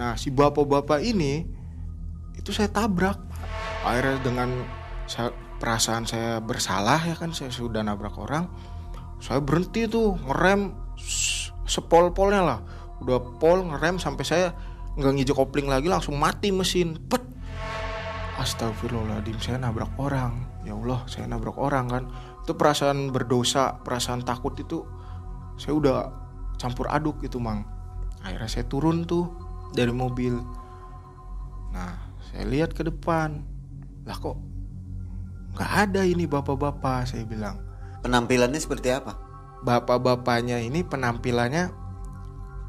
[0.00, 1.44] Nah si bapak-bapak ini
[2.32, 3.20] itu saya tabrak.
[3.84, 4.64] Akhirnya dengan
[5.04, 5.28] saya,
[5.60, 8.48] perasaan saya bersalah ya kan saya sudah nabrak orang
[9.20, 10.72] saya berhenti tuh ngerem
[11.68, 12.60] sepol-polnya lah.
[13.04, 14.46] Udah pol ngerem sampai saya
[14.96, 16.96] nggak ngijek kopling lagi langsung mati mesin.
[16.96, 17.20] Pet.
[18.40, 20.64] Astagfirullahaladzim saya nabrak orang.
[20.64, 22.04] Ya Allah saya nabrak orang kan
[22.46, 24.86] itu perasaan berdosa perasaan takut itu
[25.58, 25.98] saya udah
[26.62, 27.66] campur aduk gitu mang.
[28.22, 29.34] Akhirnya saya turun tuh
[29.74, 30.38] dari mobil.
[31.74, 31.98] Nah
[32.30, 33.42] saya lihat ke depan.
[34.06, 34.38] Lah kok
[35.58, 37.58] nggak ada ini bapak-bapak saya bilang.
[38.06, 39.18] Penampilannya seperti apa?
[39.66, 41.74] Bapak-bapaknya ini penampilannya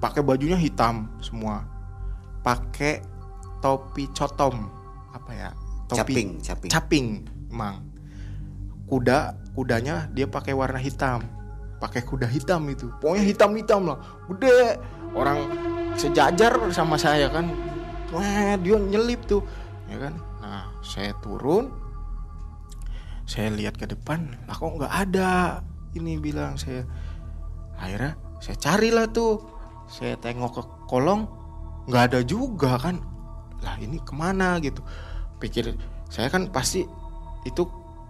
[0.02, 1.70] pakai bajunya hitam semua.
[2.42, 3.06] Pakai
[3.62, 4.74] topi cotom.
[5.14, 5.50] Apa ya?
[5.86, 6.70] Topi caping caping.
[6.74, 7.08] caping
[7.54, 7.97] mang
[8.88, 11.22] kuda kudanya dia pakai warna hitam.
[11.78, 12.90] Pakai kuda hitam itu.
[12.98, 14.00] Pokoknya hitam hitam lah.
[14.32, 14.82] Gede.
[15.14, 15.52] Orang
[15.94, 17.52] sejajar sama saya kan.
[18.10, 19.44] Wah dia nyelip tuh.
[19.92, 20.18] Ya kan?
[20.42, 21.70] Nah saya turun.
[23.28, 24.34] Saya lihat ke depan.
[24.48, 25.62] Lah kok nggak ada?
[25.94, 26.88] Ini bilang saya.
[27.78, 29.44] Akhirnya saya carilah tuh.
[29.86, 31.30] Saya tengok ke kolong.
[31.86, 32.98] Nggak ada juga kan.
[33.62, 34.82] Lah ini ke mana gitu?
[35.38, 35.78] Pikir
[36.10, 36.88] saya kan pasti
[37.46, 37.64] itu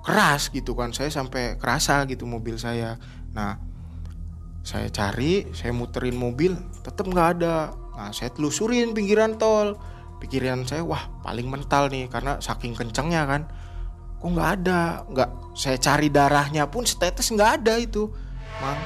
[0.08, 0.96] keras gitu kan.
[0.96, 2.96] Saya sampai kerasa gitu mobil saya.
[3.36, 3.60] Nah
[4.64, 7.76] saya cari saya muterin mobil tetap nggak ada.
[8.00, 9.76] Nah saya telusurin pinggiran tol.
[10.24, 13.52] Pikiran saya wah paling mental nih karena saking kencengnya kan.
[14.24, 15.04] Kok nggak ada?
[15.12, 18.08] Nggak saya cari darahnya pun status nggak ada itu.
[18.64, 18.80] Mang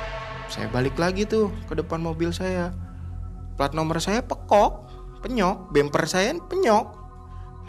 [0.49, 2.73] saya balik lagi tuh ke depan mobil saya.
[3.55, 4.89] Plat nomor saya pekok
[5.21, 5.69] penyok.
[5.69, 6.87] Bumper saya penyok.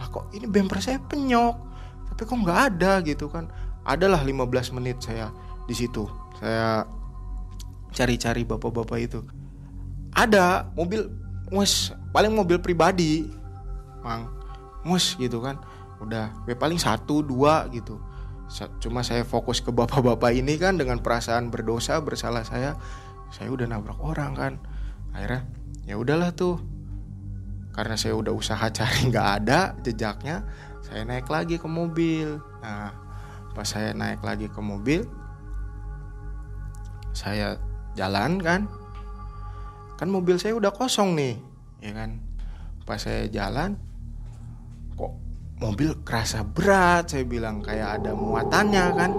[0.00, 1.71] Lah kok ini bumper saya penyok
[2.12, 3.48] tapi kok nggak ada gitu kan?
[3.88, 5.32] Adalah 15 menit saya
[5.64, 6.04] di situ.
[6.36, 6.84] Saya
[7.88, 9.24] cari-cari bapak-bapak itu.
[10.12, 11.08] Ada mobil
[11.48, 13.24] mus paling mobil pribadi
[14.04, 14.28] mang.
[14.84, 15.56] Mus gitu kan.
[16.04, 17.96] Udah gue paling satu dua gitu.
[18.84, 22.76] Cuma saya fokus ke bapak-bapak ini kan dengan perasaan berdosa bersalah saya
[23.32, 24.52] saya udah nabrak orang kan.
[25.16, 25.48] Akhirnya
[25.88, 26.60] ya udahlah tuh.
[27.72, 30.44] Karena saya udah usaha cari nggak ada jejaknya
[30.92, 32.36] saya naik lagi ke mobil.
[32.60, 32.92] Nah
[33.56, 35.08] pas saya naik lagi ke mobil
[37.16, 37.56] saya
[37.96, 38.68] jalan kan.
[39.96, 41.40] Kan mobil saya udah kosong nih
[41.80, 42.20] ya kan.
[42.84, 43.80] Pas saya jalan
[45.00, 45.16] kok
[45.64, 47.64] mobil kerasa berat saya bilang.
[47.64, 49.10] Kayak ada muatannya kan.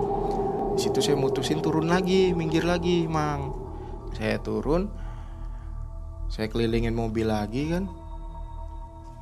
[0.78, 3.50] Di situ saya mutusin turun lagi minggir lagi mang.
[4.14, 4.94] Saya turun
[6.30, 7.90] saya kelilingin mobil lagi kan.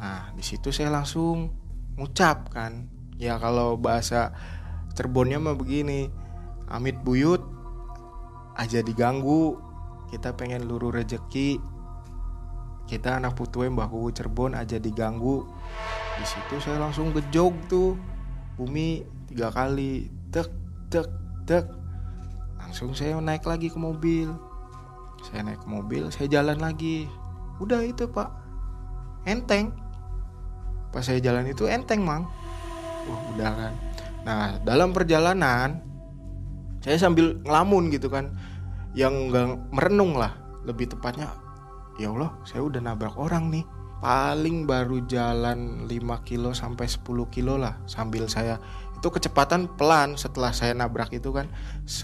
[0.03, 1.60] Nah di situ saya langsung
[1.95, 2.87] ngucap kan.
[3.21, 4.33] Ya kalau bahasa
[4.91, 6.11] Cirebonnya mah begini
[6.71, 7.43] Amit buyut
[8.59, 9.59] aja diganggu
[10.11, 11.59] kita pengen luru rezeki
[12.91, 15.47] kita anak putuwe bahu Cirebon aja diganggu.
[16.19, 17.95] Di situ saya langsung gejog tuh
[18.59, 20.51] bumi tiga kali tek
[20.91, 21.07] tek
[21.47, 21.71] tek.
[22.59, 24.27] Langsung saya naik lagi ke mobil.
[25.23, 27.07] Saya naik ke mobil saya jalan lagi.
[27.63, 28.27] Udah itu pak.
[29.23, 29.71] Enteng
[30.91, 32.27] pas saya jalan itu enteng mang.
[33.07, 33.73] Wah udah kan.
[34.27, 35.81] Nah dalam perjalanan
[36.83, 38.35] saya sambil ngelamun gitu kan.
[38.91, 40.35] Yang nggak merenung lah
[40.67, 41.31] lebih tepatnya
[41.95, 43.65] ya Allah saya udah nabrak orang nih.
[44.01, 48.57] Paling baru jalan 5 kilo sampai 10 kilo lah sambil saya.
[48.97, 51.47] Itu kecepatan pelan setelah saya nabrak itu kan.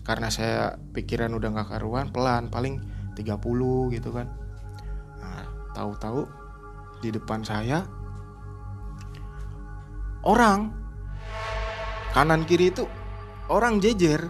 [0.06, 2.80] Karena saya pikiran udah nggak karuan pelan paling
[3.18, 4.30] 30 gitu kan.
[5.18, 6.30] Nah tahu-tahu
[7.02, 7.82] di depan saya
[10.28, 10.76] orang.
[12.12, 12.84] Kanan kiri itu
[13.48, 14.28] orang jejer.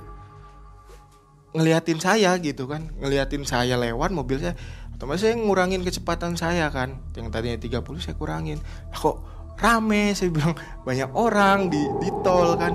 [1.57, 2.93] Ngeliatin saya gitu kan.
[3.01, 4.53] Ngeliatin saya lewat mobil saya.
[4.93, 7.01] Otomatis saya ngurangin kecepatan saya kan.
[7.17, 8.61] Yang tadinya 30 saya kurangin.
[8.61, 9.17] Nah, kok
[9.57, 10.13] rame?
[10.13, 10.53] Saya bilang
[10.85, 12.73] banyak orang di di tol kan.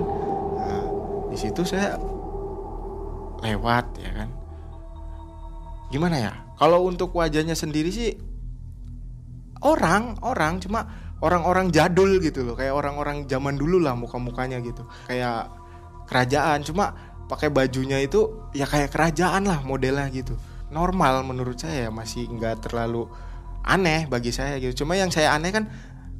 [0.59, 0.85] Nah,
[1.31, 1.95] di situ saya
[3.39, 4.29] lewat ya kan.
[5.91, 6.33] Gimana ya?
[6.59, 8.15] Kalau untuk wajahnya sendiri sih
[9.63, 10.63] orang orang.
[10.63, 14.83] Cuma orang-orang jadul gitu loh kayak orang-orang zaman dulu lah muka-mukanya gitu.
[15.07, 15.55] Kayak
[16.11, 16.91] kerajaan cuma
[17.31, 20.35] pakai bajunya itu ya kayak kerajaan lah modelnya gitu.
[20.67, 23.07] Normal menurut saya masih nggak terlalu
[23.63, 24.83] aneh bagi saya gitu.
[24.83, 25.71] Cuma yang saya aneh kan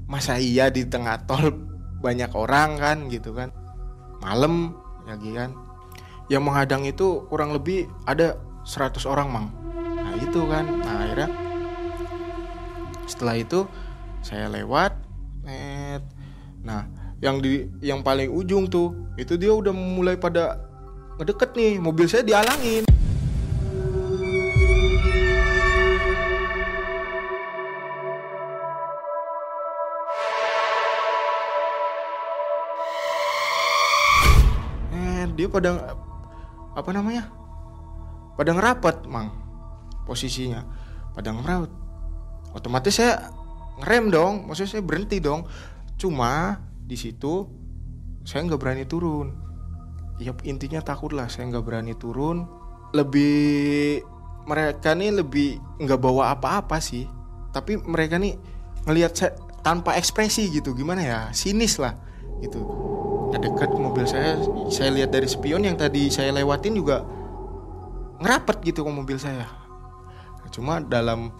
[0.07, 1.51] masa iya di tengah tol
[1.99, 3.51] banyak orang kan gitu kan.
[4.23, 4.71] Malam
[5.03, 5.51] lagi kan.
[6.31, 9.47] Yang menghadang itu kurang lebih ada 100 orang mang.
[9.99, 10.63] Nah itu kan.
[10.63, 11.29] Nah akhirnya
[13.03, 13.67] setelah itu
[14.23, 14.95] saya lewat
[15.43, 16.01] net.
[16.63, 16.87] Nah
[17.19, 20.63] yang di yang paling ujung tuh itu dia udah mulai pada
[21.19, 22.87] ngedeket nih mobil saya dialangin.
[35.33, 35.97] Dia pada
[36.77, 37.25] apa namanya?
[38.37, 39.33] Pada ngerapat mang
[40.05, 40.61] posisinya.
[41.17, 41.73] Pada ngerapat
[42.53, 43.33] otomatis saya
[43.81, 45.47] ngerem dong maksudnya saya berhenti dong.
[45.97, 47.47] Cuma di situ
[48.27, 49.33] saya nggak berani turun.
[50.21, 52.45] Ya intinya takut lah saya nggak berani turun.
[52.93, 54.03] Lebih
[54.45, 57.09] mereka nih lebih nggak bawa apa-apa sih.
[57.53, 58.37] Tapi mereka nih
[58.85, 59.31] ngelihat saya
[59.63, 60.75] tanpa ekspresi gitu.
[60.75, 61.19] Gimana ya?
[61.33, 61.97] Sinis lah
[62.43, 62.59] gitu.
[63.33, 64.37] Nah dekat mobil saya
[64.69, 67.01] saya lihat dari spion yang tadi saya lewatin juga
[68.21, 69.49] ngerapat gitu ke mobil saya.
[70.53, 71.33] Cuma dalam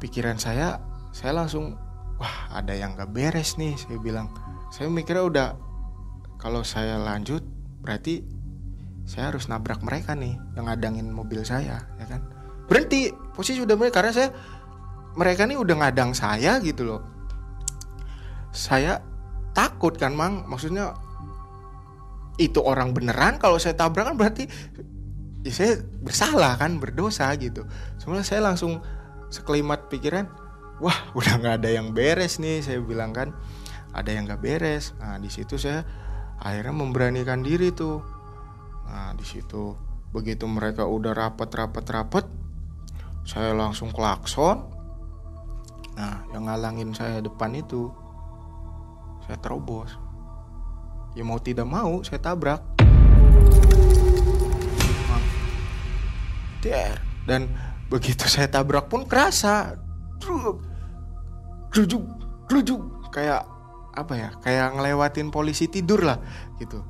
[0.00, 1.74] pikiran saya saya langsung
[2.20, 4.30] wah ada yang gak beres nih saya bilang.
[4.70, 5.48] Saya mikirnya udah
[6.38, 7.42] kalau saya lanjut
[7.82, 8.22] berarti
[9.08, 12.22] saya harus nabrak mereka nih yang ngadangin mobil saya ya kan.
[12.70, 14.30] Berhenti posisi udah mulai karena saya
[15.18, 17.02] mereka nih udah ngadang saya gitu loh.
[18.54, 19.02] Saya
[19.50, 20.46] takut kan mang?
[20.46, 20.94] Maksudnya
[22.38, 24.46] itu orang beneran kalau saya tabrak kan berarti
[25.42, 27.66] ya saya bersalah kan berdosa gitu.
[27.98, 28.78] Sebenarnya saya langsung
[29.34, 30.30] sekelimat pikiran
[30.80, 33.36] wah udah nggak ada yang beres nih saya bilang kan.
[33.92, 34.96] Ada yang nggak beres.
[34.98, 35.84] Nah di situ saya
[36.40, 38.00] akhirnya memberanikan diri tuh.
[38.88, 39.76] Nah di situ
[40.10, 42.24] begitu mereka udah rapat rapat rapat
[43.22, 44.66] saya langsung klakson.
[45.94, 47.92] Nah yang ngalangin saya depan itu
[49.28, 49.94] saya terobos.
[51.14, 52.62] Ya mau tidak mau saya tabrak.
[56.60, 57.00] Der.
[57.24, 57.48] dan
[57.88, 59.80] begitu saya tabrak pun kerasa
[61.70, 62.02] Grujuk,
[62.50, 62.82] grujuk
[63.14, 63.46] kayak
[63.94, 66.18] apa ya kayak ngelewatin polisi tidur lah
[66.58, 66.82] gitu.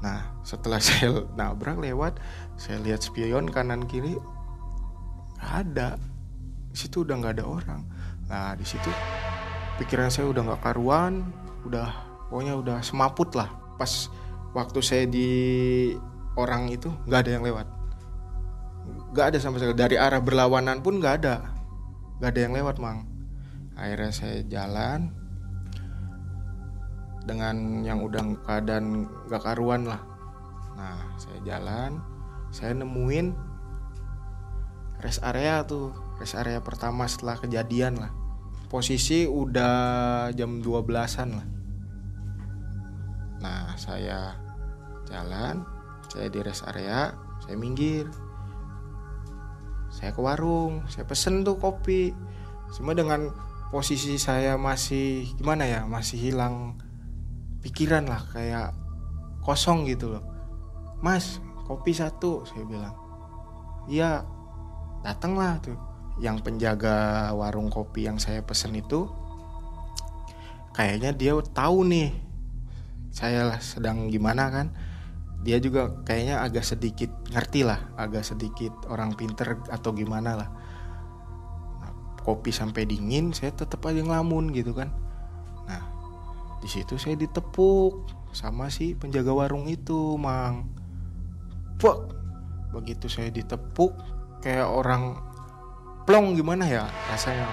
[0.00, 2.20] Nah setelah saya nabrak lewat
[2.56, 4.16] saya lihat spion kanan kiri
[5.40, 6.00] ada.
[6.72, 7.82] Di situ udah nggak ada orang.
[8.28, 8.88] Nah di situ
[9.76, 11.28] pikiran saya udah nggak karuan
[11.68, 11.92] udah
[12.32, 13.52] pokoknya udah semaput lah.
[13.76, 14.08] Pas
[14.56, 15.28] waktu saya di
[16.40, 17.68] orang itu nggak ada yang lewat.
[19.12, 21.44] Nggak ada sama sekali dari arah berlawanan pun nggak ada.
[22.24, 23.13] Nggak ada yang lewat mang
[23.74, 25.10] akhirnya saya jalan
[27.24, 30.00] dengan yang udah keadaan gak karuan lah.
[30.76, 31.98] Nah saya jalan
[32.54, 33.34] saya nemuin
[35.02, 38.12] rest area tuh rest area pertama setelah kejadian lah.
[38.68, 41.46] Posisi udah jam 12-an lah.
[43.40, 44.36] Nah saya
[45.08, 45.64] jalan
[46.12, 47.10] saya di rest area
[47.42, 48.06] saya minggir.
[49.88, 52.12] Saya ke warung saya pesen tuh kopi.
[52.74, 53.30] Semua dengan
[53.74, 56.78] posisi saya masih gimana ya masih hilang
[57.58, 58.70] pikiran lah kayak
[59.42, 60.22] kosong gitu loh.
[61.02, 62.94] Mas kopi satu saya bilang.
[63.90, 64.22] Iya
[65.02, 65.74] datanglah tuh.
[66.22, 69.10] Yang penjaga warung kopi yang saya pesen itu
[70.70, 72.14] kayaknya dia tahu nih
[73.10, 74.70] saya sedang gimana kan.
[75.42, 80.48] Dia juga kayaknya agak sedikit ngerti lah agak sedikit orang pinter atau gimana lah
[82.24, 84.88] kopi sampai dingin saya tetap aja ngelamun gitu kan.
[85.68, 85.84] Nah
[86.64, 90.66] di situ saya ditepuk sama si penjaga warung itu mang
[91.78, 92.16] Fuck.
[92.74, 93.94] begitu saya ditepuk
[94.42, 95.14] kayak orang
[96.08, 97.46] plong gimana ya rasanya?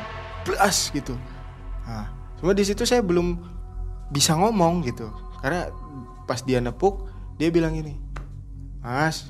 [0.48, 1.14] Blas gitu.
[1.86, 3.38] Nah cuma di situ saya belum
[4.10, 5.12] bisa ngomong gitu.
[5.44, 5.70] Karena
[6.26, 7.06] pas dia nepuk
[7.38, 8.00] dia bilang ini
[8.82, 9.30] mas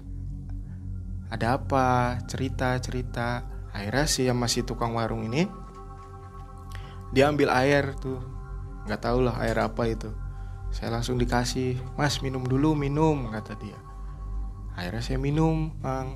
[1.32, 2.20] ada apa?
[2.28, 5.48] Cerita cerita akhirnya si yang masih tukang warung ini
[7.12, 8.24] dia ambil air tuh.
[8.88, 10.10] Nggak tahu lah air apa itu.
[10.72, 13.78] Saya langsung dikasih mas minum dulu minum kata dia.
[14.80, 16.16] Akhirnya saya minum bang.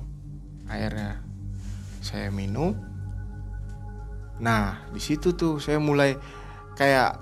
[0.66, 1.20] Airnya
[2.00, 2.72] saya minum.
[4.40, 6.16] Nah di situ tuh saya mulai
[6.74, 7.20] kayak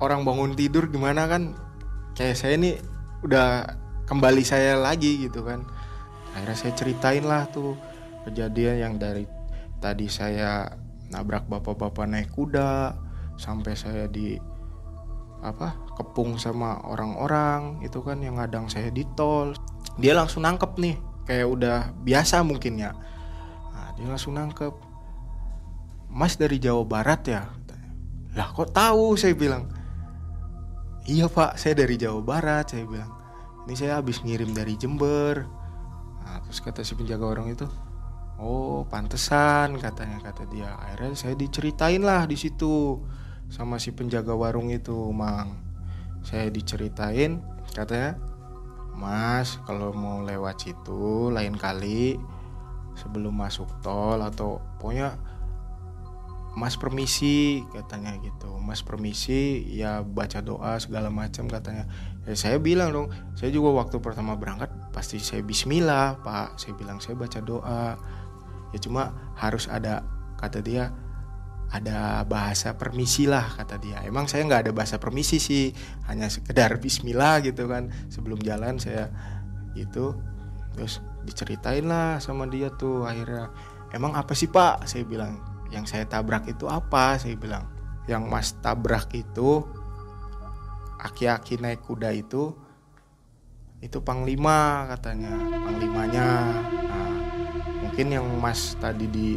[0.00, 1.52] orang bangun tidur gimana kan?
[2.16, 2.80] Kayak saya ini
[3.22, 3.76] udah
[4.08, 5.68] kembali saya lagi gitu kan.
[6.32, 7.76] Akhirnya saya ceritain lah tuh
[8.24, 9.28] kejadian yang dari
[9.82, 10.70] tadi saya
[11.10, 12.94] nabrak bapak-bapak naik kuda
[13.34, 14.38] sampai saya di
[15.42, 19.58] apa kepung sama orang-orang itu kan yang ngadang saya di tol.
[19.98, 22.94] Dia langsung nangkep nih kayak udah biasa mungkin ya.
[23.74, 24.70] Nah, dia langsung nangkep.
[26.14, 27.50] Mas dari Jawa Barat ya?
[28.38, 29.18] Lah kok tahu?
[29.18, 29.66] saya bilang.
[31.02, 33.10] Iya pak saya dari Jawa Barat saya bilang.
[33.66, 35.42] Ini saya habis ngirim dari Jember.
[36.22, 37.66] Nah, terus kata si penjaga warung itu
[38.42, 40.74] oh pantesan katanya kata dia.
[40.82, 42.98] Akhirnya saya diceritain lah di situ
[43.46, 45.62] sama si penjaga warung itu mang.
[46.26, 47.38] Saya diceritain
[47.70, 48.18] katanya
[48.98, 52.18] mas kalau mau lewat situ lain kali
[52.98, 55.16] sebelum masuk tol atau pokoknya
[56.52, 58.60] Mas permisi katanya gitu.
[58.60, 61.88] Mas permisi ya baca doa segala macam katanya.
[62.28, 66.60] Ya saya bilang dong saya juga waktu pertama berangkat pasti saya Bismillah pak.
[66.60, 67.96] Saya bilang saya baca doa
[68.72, 70.02] ya cuma harus ada
[70.40, 70.90] kata dia
[71.72, 74.04] ada bahasa permisi lah kata dia.
[74.04, 75.72] Emang saya nggak ada bahasa permisi sih
[76.04, 77.88] hanya sekedar Bismillah gitu kan.
[78.12, 79.08] Sebelum jalan saya
[79.72, 80.12] gitu
[80.76, 83.48] terus diceritain lah sama dia tuh akhirnya.
[83.96, 84.84] Emang apa sih pak?
[84.84, 85.40] Saya bilang
[85.72, 87.16] yang saya tabrak itu apa?
[87.16, 87.64] Saya bilang
[88.04, 89.64] yang mas tabrak itu
[91.00, 92.52] aki-aki naik kuda itu
[93.80, 95.32] itu panglima katanya.
[95.40, 96.28] Panglimanya.
[96.68, 97.01] Nah,
[97.92, 99.36] mungkin yang mas tadi di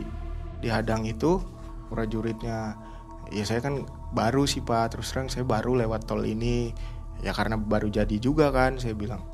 [0.64, 1.44] dihadang itu
[1.92, 2.80] prajuritnya
[3.28, 3.84] ya saya kan
[4.16, 4.96] baru sih pak.
[4.96, 6.72] Terus terang saya baru lewat tol ini
[7.20, 9.28] ya karena baru jadi juga kan saya bilang.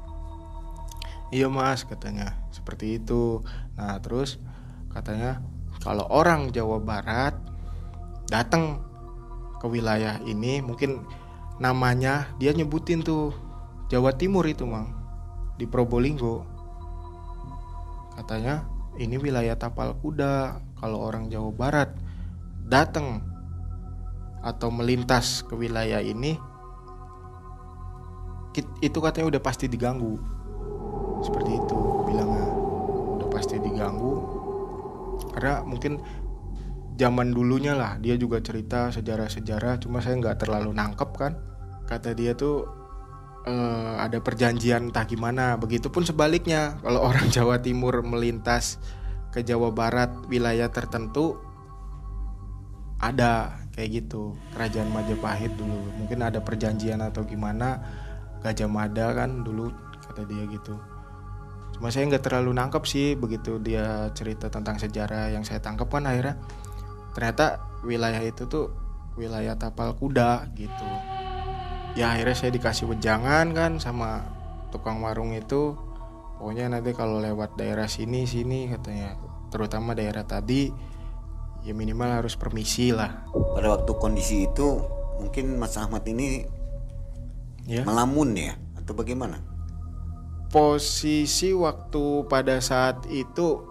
[1.30, 2.34] Iya mas katanya.
[2.50, 3.46] Seperti itu.
[3.78, 4.42] Nah terus
[4.90, 5.46] katanya
[5.86, 7.38] kalau orang Jawa Barat
[8.26, 8.82] datang
[9.62, 11.06] ke wilayah ini mungkin
[11.62, 13.38] namanya dia nyebutin tuh
[13.86, 14.98] Jawa Timur itu mang
[15.62, 16.42] di Probolinggo.
[18.18, 20.60] Katanya ini wilayah tapal kuda.
[20.82, 21.94] Kalau orang Jawa Barat
[22.66, 23.22] datang
[24.42, 26.34] atau melintas ke wilayah ini
[28.82, 30.18] itu katanya udah pasti diganggu.
[31.22, 31.80] Seperti itu
[32.10, 32.50] bilangnya.
[33.22, 34.14] Udah pasti diganggu.
[35.38, 36.02] Karena mungkin
[36.98, 41.38] zaman dulunya lah dia juga cerita sejarah-sejarah cuma saya nggak terlalu nangkep kan.
[41.86, 42.81] Kata dia tuh
[43.48, 45.58] eh, ada perjanjian entah gimana.
[45.58, 48.82] Begitupun sebaliknya kalau orang Jawa Timur melintas
[49.32, 51.40] ke Jawa Barat wilayah tertentu
[53.02, 54.38] ada kayak gitu.
[54.54, 55.78] Kerajaan Majapahit dulu.
[56.02, 57.82] Mungkin ada perjanjian atau gimana.
[58.42, 59.70] Gajah Mada kan dulu
[60.02, 60.74] kata dia gitu.
[61.78, 66.10] Cuma saya nggak terlalu nangkep sih begitu dia cerita tentang sejarah yang saya tangkap kan
[66.10, 66.42] akhirnya.
[67.14, 68.74] Ternyata wilayah itu tuh
[69.20, 71.21] wilayah tapal kuda gitu
[71.98, 74.26] ya akhirnya saya dikasih wejangan kan sama
[74.72, 75.76] tukang warung itu.
[76.42, 79.18] Pokoknya nanti kalau lewat daerah sini sini katanya.
[79.54, 80.72] Terutama daerah tadi
[81.62, 83.28] ya minimal harus permisi lah.
[83.30, 84.82] Pada waktu kondisi itu
[85.22, 86.48] mungkin Mas Ahmad ini
[87.70, 87.86] ya.
[87.86, 88.58] melamun ya?
[88.74, 89.52] Atau bagaimana?
[90.52, 93.64] posisi waktu pada saat itu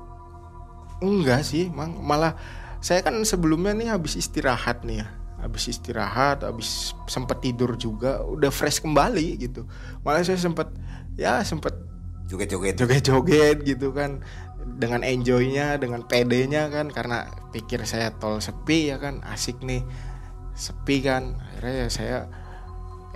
[1.04, 2.00] enggak sih mang.
[2.00, 2.34] Malah
[2.80, 5.08] saya kan sebelumnya nih habis istirahat nih ya
[5.41, 9.64] habis istirahat habis sempat tidur juga udah fresh kembali gitu.
[10.05, 10.68] Malah saya sempat
[11.16, 11.91] ya sempat
[12.30, 12.78] Joget-joget.
[12.78, 14.22] joget-joget gitu kan.
[14.78, 16.86] Dengan enjoynya dengan pedenya kan.
[16.95, 19.18] Karena pikir saya tol sepi ya kan.
[19.26, 19.82] Asik nih.
[20.55, 21.34] Sepi kan.
[21.43, 22.18] Akhirnya ya saya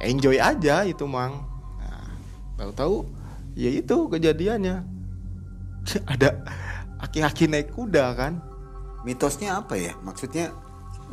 [0.03, 1.47] enjoy aja itu mang.
[1.79, 2.11] Nah,
[2.59, 3.07] tahu-tahu
[3.55, 4.83] ya itu kejadiannya.
[6.13, 6.43] Ada
[6.99, 8.43] aki-aki naik kuda kan.
[9.07, 9.95] Mitosnya apa ya?
[10.03, 10.51] Maksudnya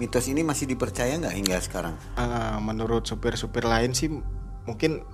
[0.01, 1.93] mitos ini masih dipercaya nggak hingga sekarang?
[2.17, 4.09] Ah, menurut supir-supir lain sih
[4.65, 5.05] mungkin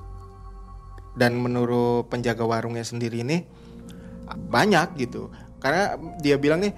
[1.19, 3.43] dan menurut penjaga warungnya sendiri ini
[4.31, 5.27] banyak gitu.
[5.59, 6.71] Karena dia bilang nih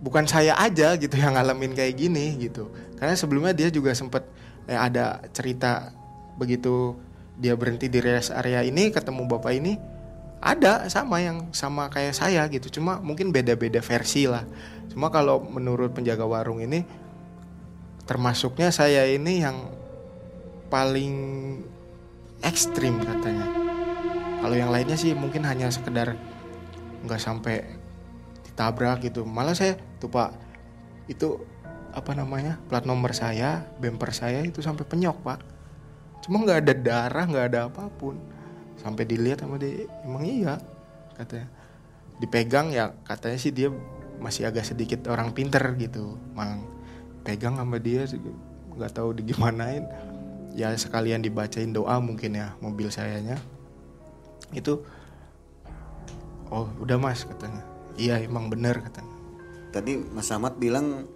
[0.00, 2.72] bukan saya aja gitu yang ngalamin kayak gini gitu.
[2.96, 4.24] Karena sebelumnya dia juga sempat
[4.64, 5.92] eh, ada cerita
[6.40, 6.96] begitu
[7.36, 9.76] dia berhenti di rest area ini ketemu bapak ini
[10.38, 12.80] ada sama yang sama kayak saya gitu.
[12.80, 14.48] Cuma mungkin beda-beda versi lah.
[14.88, 17.03] Cuma kalau menurut penjaga warung ini
[18.04, 19.56] termasuknya saya ini yang
[20.68, 21.14] paling
[22.44, 23.48] ekstrim katanya.
[24.44, 26.12] Kalau yang lainnya sih mungkin hanya sekedar
[27.04, 27.64] nggak sampai
[28.44, 29.24] ditabrak gitu.
[29.24, 30.36] Malah saya tuh pak
[31.08, 31.40] itu
[31.94, 35.40] apa namanya plat nomor saya bumper saya itu sampai penyok pak.
[36.20, 38.20] Cuma nggak ada darah nggak ada apa pun.
[38.76, 40.60] Sampai dilihat sama dia emang iya
[41.16, 41.48] katanya.
[42.20, 43.72] Dipegang ya katanya sih dia
[44.20, 46.73] masih agak sedikit orang pinter gitu mang
[47.24, 48.04] pegang sama dia
[48.74, 49.86] nggak tahu digimanain
[50.54, 53.40] ya sekalian dibacain doa mungkin ya mobil sayanya.
[54.54, 54.86] Itu
[56.52, 57.64] oh udah mas katanya.
[57.98, 59.14] Iya emang bener katanya.
[59.74, 61.10] Tadi Mas Ahmad bilang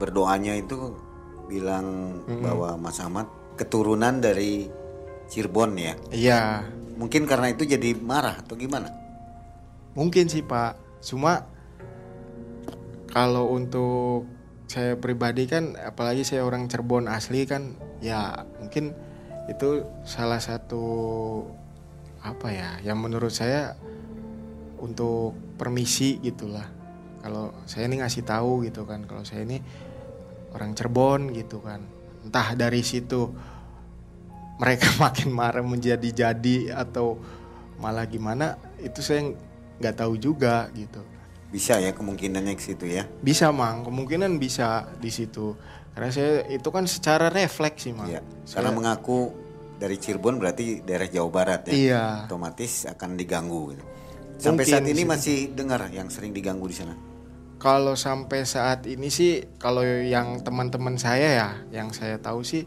[0.00, 0.96] berdoanya itu
[1.44, 3.28] bilang bahwa Mas Ahmad
[3.60, 4.72] keturunan dari
[5.28, 5.94] Cirebon ya.
[6.08, 6.40] iya.
[6.96, 9.02] Mungkin karena itu jadi marah atau gimana?
[9.92, 10.76] mungkin sih pak.
[11.04, 11.44] Cuma
[13.12, 14.24] kalau untuk
[14.72, 18.96] saya pribadi kan apalagi saya orang Cirebon asli kan ya mungkin
[19.52, 20.80] itu salah satu
[22.24, 23.76] apa ya yang menurut saya
[24.80, 26.64] untuk permisi gitulah.
[27.20, 29.60] Kalau saya ini ngasih tahu gitu kan kalau saya ini
[30.56, 31.84] orang Cirebon gitu kan.
[32.24, 33.28] Entah dari situ
[34.56, 37.20] mereka makin marah menjadi-jadi atau
[37.76, 39.36] malah gimana itu saya
[39.82, 41.11] nggak tahu juga gitu
[41.52, 43.04] Bisa ya kemungkinannya ke situ ya.
[43.20, 45.52] bisa mang kemungkinan bisa di situ
[45.92, 48.24] karena saya itu kan secara refleks sih mang Iya.
[48.48, 49.36] Karena mengaku
[49.76, 51.72] dari Cirebon berarti daerah Jawa Barat ya.
[51.72, 53.84] iya Otomatis akan diganggu gitu.
[54.40, 55.06] Sampai Mungkin saat ini sih.
[55.06, 56.96] masih dengar yang sering diganggu di sana.
[57.58, 62.66] kalau sampai saat ini sih kalau yang teman-teman saya ya yang saya tahu sih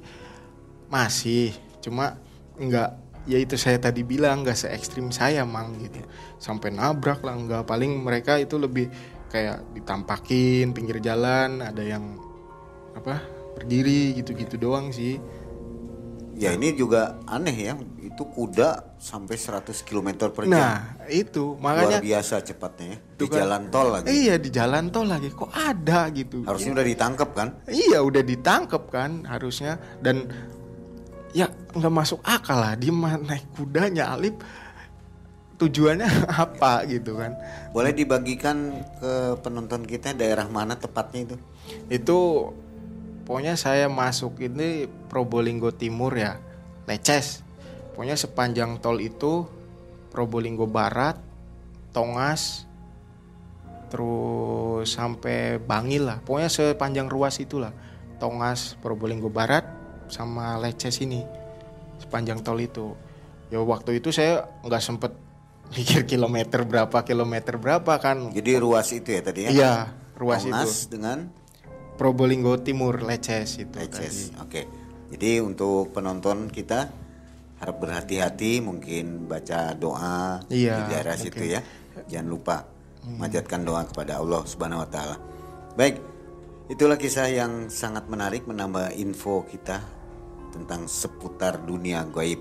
[0.88, 2.16] masih cuma
[2.56, 6.02] nggak ya itu saya tadi bilang nggak se ekstrim saya mang gitu
[6.38, 8.90] sampai nabrak lah nggak paling mereka itu lebih
[9.30, 12.18] kayak ditampakin pinggir jalan ada yang
[12.94, 13.20] apa
[13.58, 15.18] berdiri gitu-gitu doang sih
[16.36, 17.74] Ya ini juga aneh ya.
[18.04, 20.52] Itu kuda sampai 100 km per jam.
[20.52, 22.98] nah itu Luar makanya biasa cepatnya ya.
[23.16, 24.06] Di kan- jalan tol lagi.
[24.12, 27.48] iya di jalan tol lagi kok ada gitu Harusnya udah ditangkap kan?
[27.72, 30.28] Iya udah ditangkep kan harusnya dan
[31.36, 34.40] ya nggak masuk akal lah dia naik kuda nyalip
[35.60, 36.08] tujuannya
[36.48, 37.36] apa gitu kan?
[37.76, 41.38] Boleh dibagikan ke penonton kita daerah mana tepatnya itu?
[41.90, 42.18] itu
[43.26, 46.38] pokoknya saya masuk ini Probolinggo Timur ya
[46.86, 47.42] Leces
[47.98, 49.50] pokoknya sepanjang tol itu
[50.14, 51.18] Probolinggo Barat
[51.90, 52.68] Tongas
[53.88, 56.20] terus sampai Bangil lah.
[56.20, 57.72] Pokoknya sepanjang ruas itulah
[58.20, 59.64] Tongas Probolinggo Barat
[60.10, 61.22] sama Leces ini
[62.02, 62.94] sepanjang tol itu
[63.50, 65.12] ya waktu itu saya nggak sempet
[65.74, 69.50] mikir kilometer berapa kilometer berapa kan Jadi ruas itu ya tadi ya?
[69.50, 69.74] iya
[70.16, 71.18] ruas itu Tongas dengan
[71.96, 74.36] Probolinggo Timur Leces itu Leces.
[74.44, 74.68] Oke.
[75.16, 76.92] Jadi untuk penonton kita
[77.56, 81.64] harap berhati-hati mungkin baca doa Iya, di daerah situ ya.
[82.12, 82.68] Jangan lupa
[83.06, 85.16] manjatkan doa kepada Allah Subhanahu wa taala.
[85.80, 86.04] Baik,
[86.68, 89.80] itulah kisah yang sangat menarik menambah info kita
[90.56, 92.40] tentang seputar dunia gaib.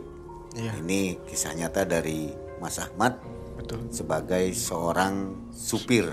[0.54, 0.78] Iya.
[0.78, 2.30] Ini kisah nyata dari
[2.62, 3.18] Mas Ahmad
[3.58, 3.90] Betul.
[3.90, 6.06] sebagai seorang supir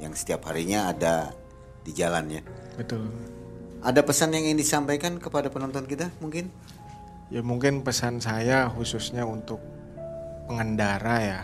[0.00, 1.32] yang setiap harinya ada
[1.84, 2.44] di jalannya.
[2.76, 3.08] Betul.
[3.80, 6.52] Ada pesan yang ingin disampaikan kepada penonton kita mungkin?
[7.32, 9.62] Ya mungkin pesan saya khususnya untuk
[10.50, 11.40] pengendara ya,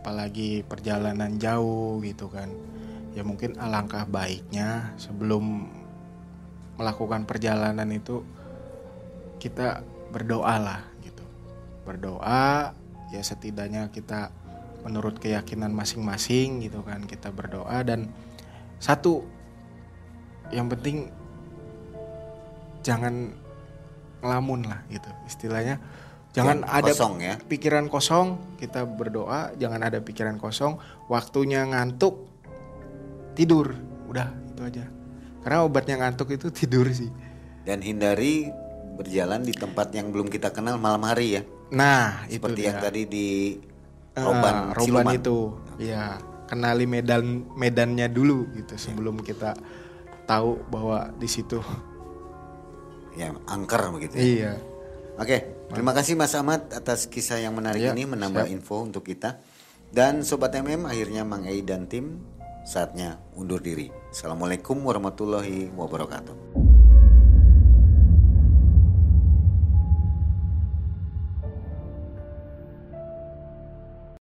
[0.00, 2.50] apalagi perjalanan jauh gitu kan.
[3.14, 5.68] Ya mungkin alangkah baiknya sebelum
[6.78, 8.22] melakukan perjalanan itu
[9.38, 11.24] kita berdoa lah gitu.
[11.86, 12.74] Berdoa
[13.08, 14.30] ya setidaknya kita
[14.84, 17.82] menurut keyakinan masing-masing gitu kan kita berdoa.
[17.82, 18.10] Dan
[18.78, 19.26] satu
[20.54, 21.10] yang penting
[22.82, 23.34] jangan
[24.22, 25.10] ngelamun lah gitu.
[25.26, 25.78] Istilahnya
[26.34, 27.34] jangan Yang ada kosong ya.
[27.48, 28.26] pikiran kosong
[28.60, 30.78] kita berdoa jangan ada pikiran kosong.
[31.10, 32.26] Waktunya ngantuk
[33.38, 33.74] tidur.
[34.08, 34.84] Udah itu aja.
[35.44, 37.10] Karena obatnya ngantuk itu tidur sih.
[37.62, 38.48] Dan hindari
[38.98, 41.42] berjalan di tempat yang belum kita kenal malam hari ya.
[41.70, 42.68] nah itu Seperti dia.
[42.68, 43.28] yang tadi di
[44.12, 45.14] Ah, Roban, Roban Siluman.
[45.14, 45.36] itu
[45.78, 49.54] ya kenali medan medannya dulu gitu sebelum kita
[50.26, 51.62] tahu bahwa di situ
[53.14, 54.14] Ya, angker begitu.
[54.14, 54.22] ya.
[54.22, 54.52] iya
[55.18, 59.42] Oke, terima kasih Mas Ahmad atas kisah yang menarik Ya, ini menambah info untuk kita.
[59.90, 62.22] Dan Sobat MM akhirnya Mang Ei dan tim
[62.62, 63.90] saatnya undur diri.
[64.08, 66.67] Assalamualaikum warahmatullahi wabarakatuh.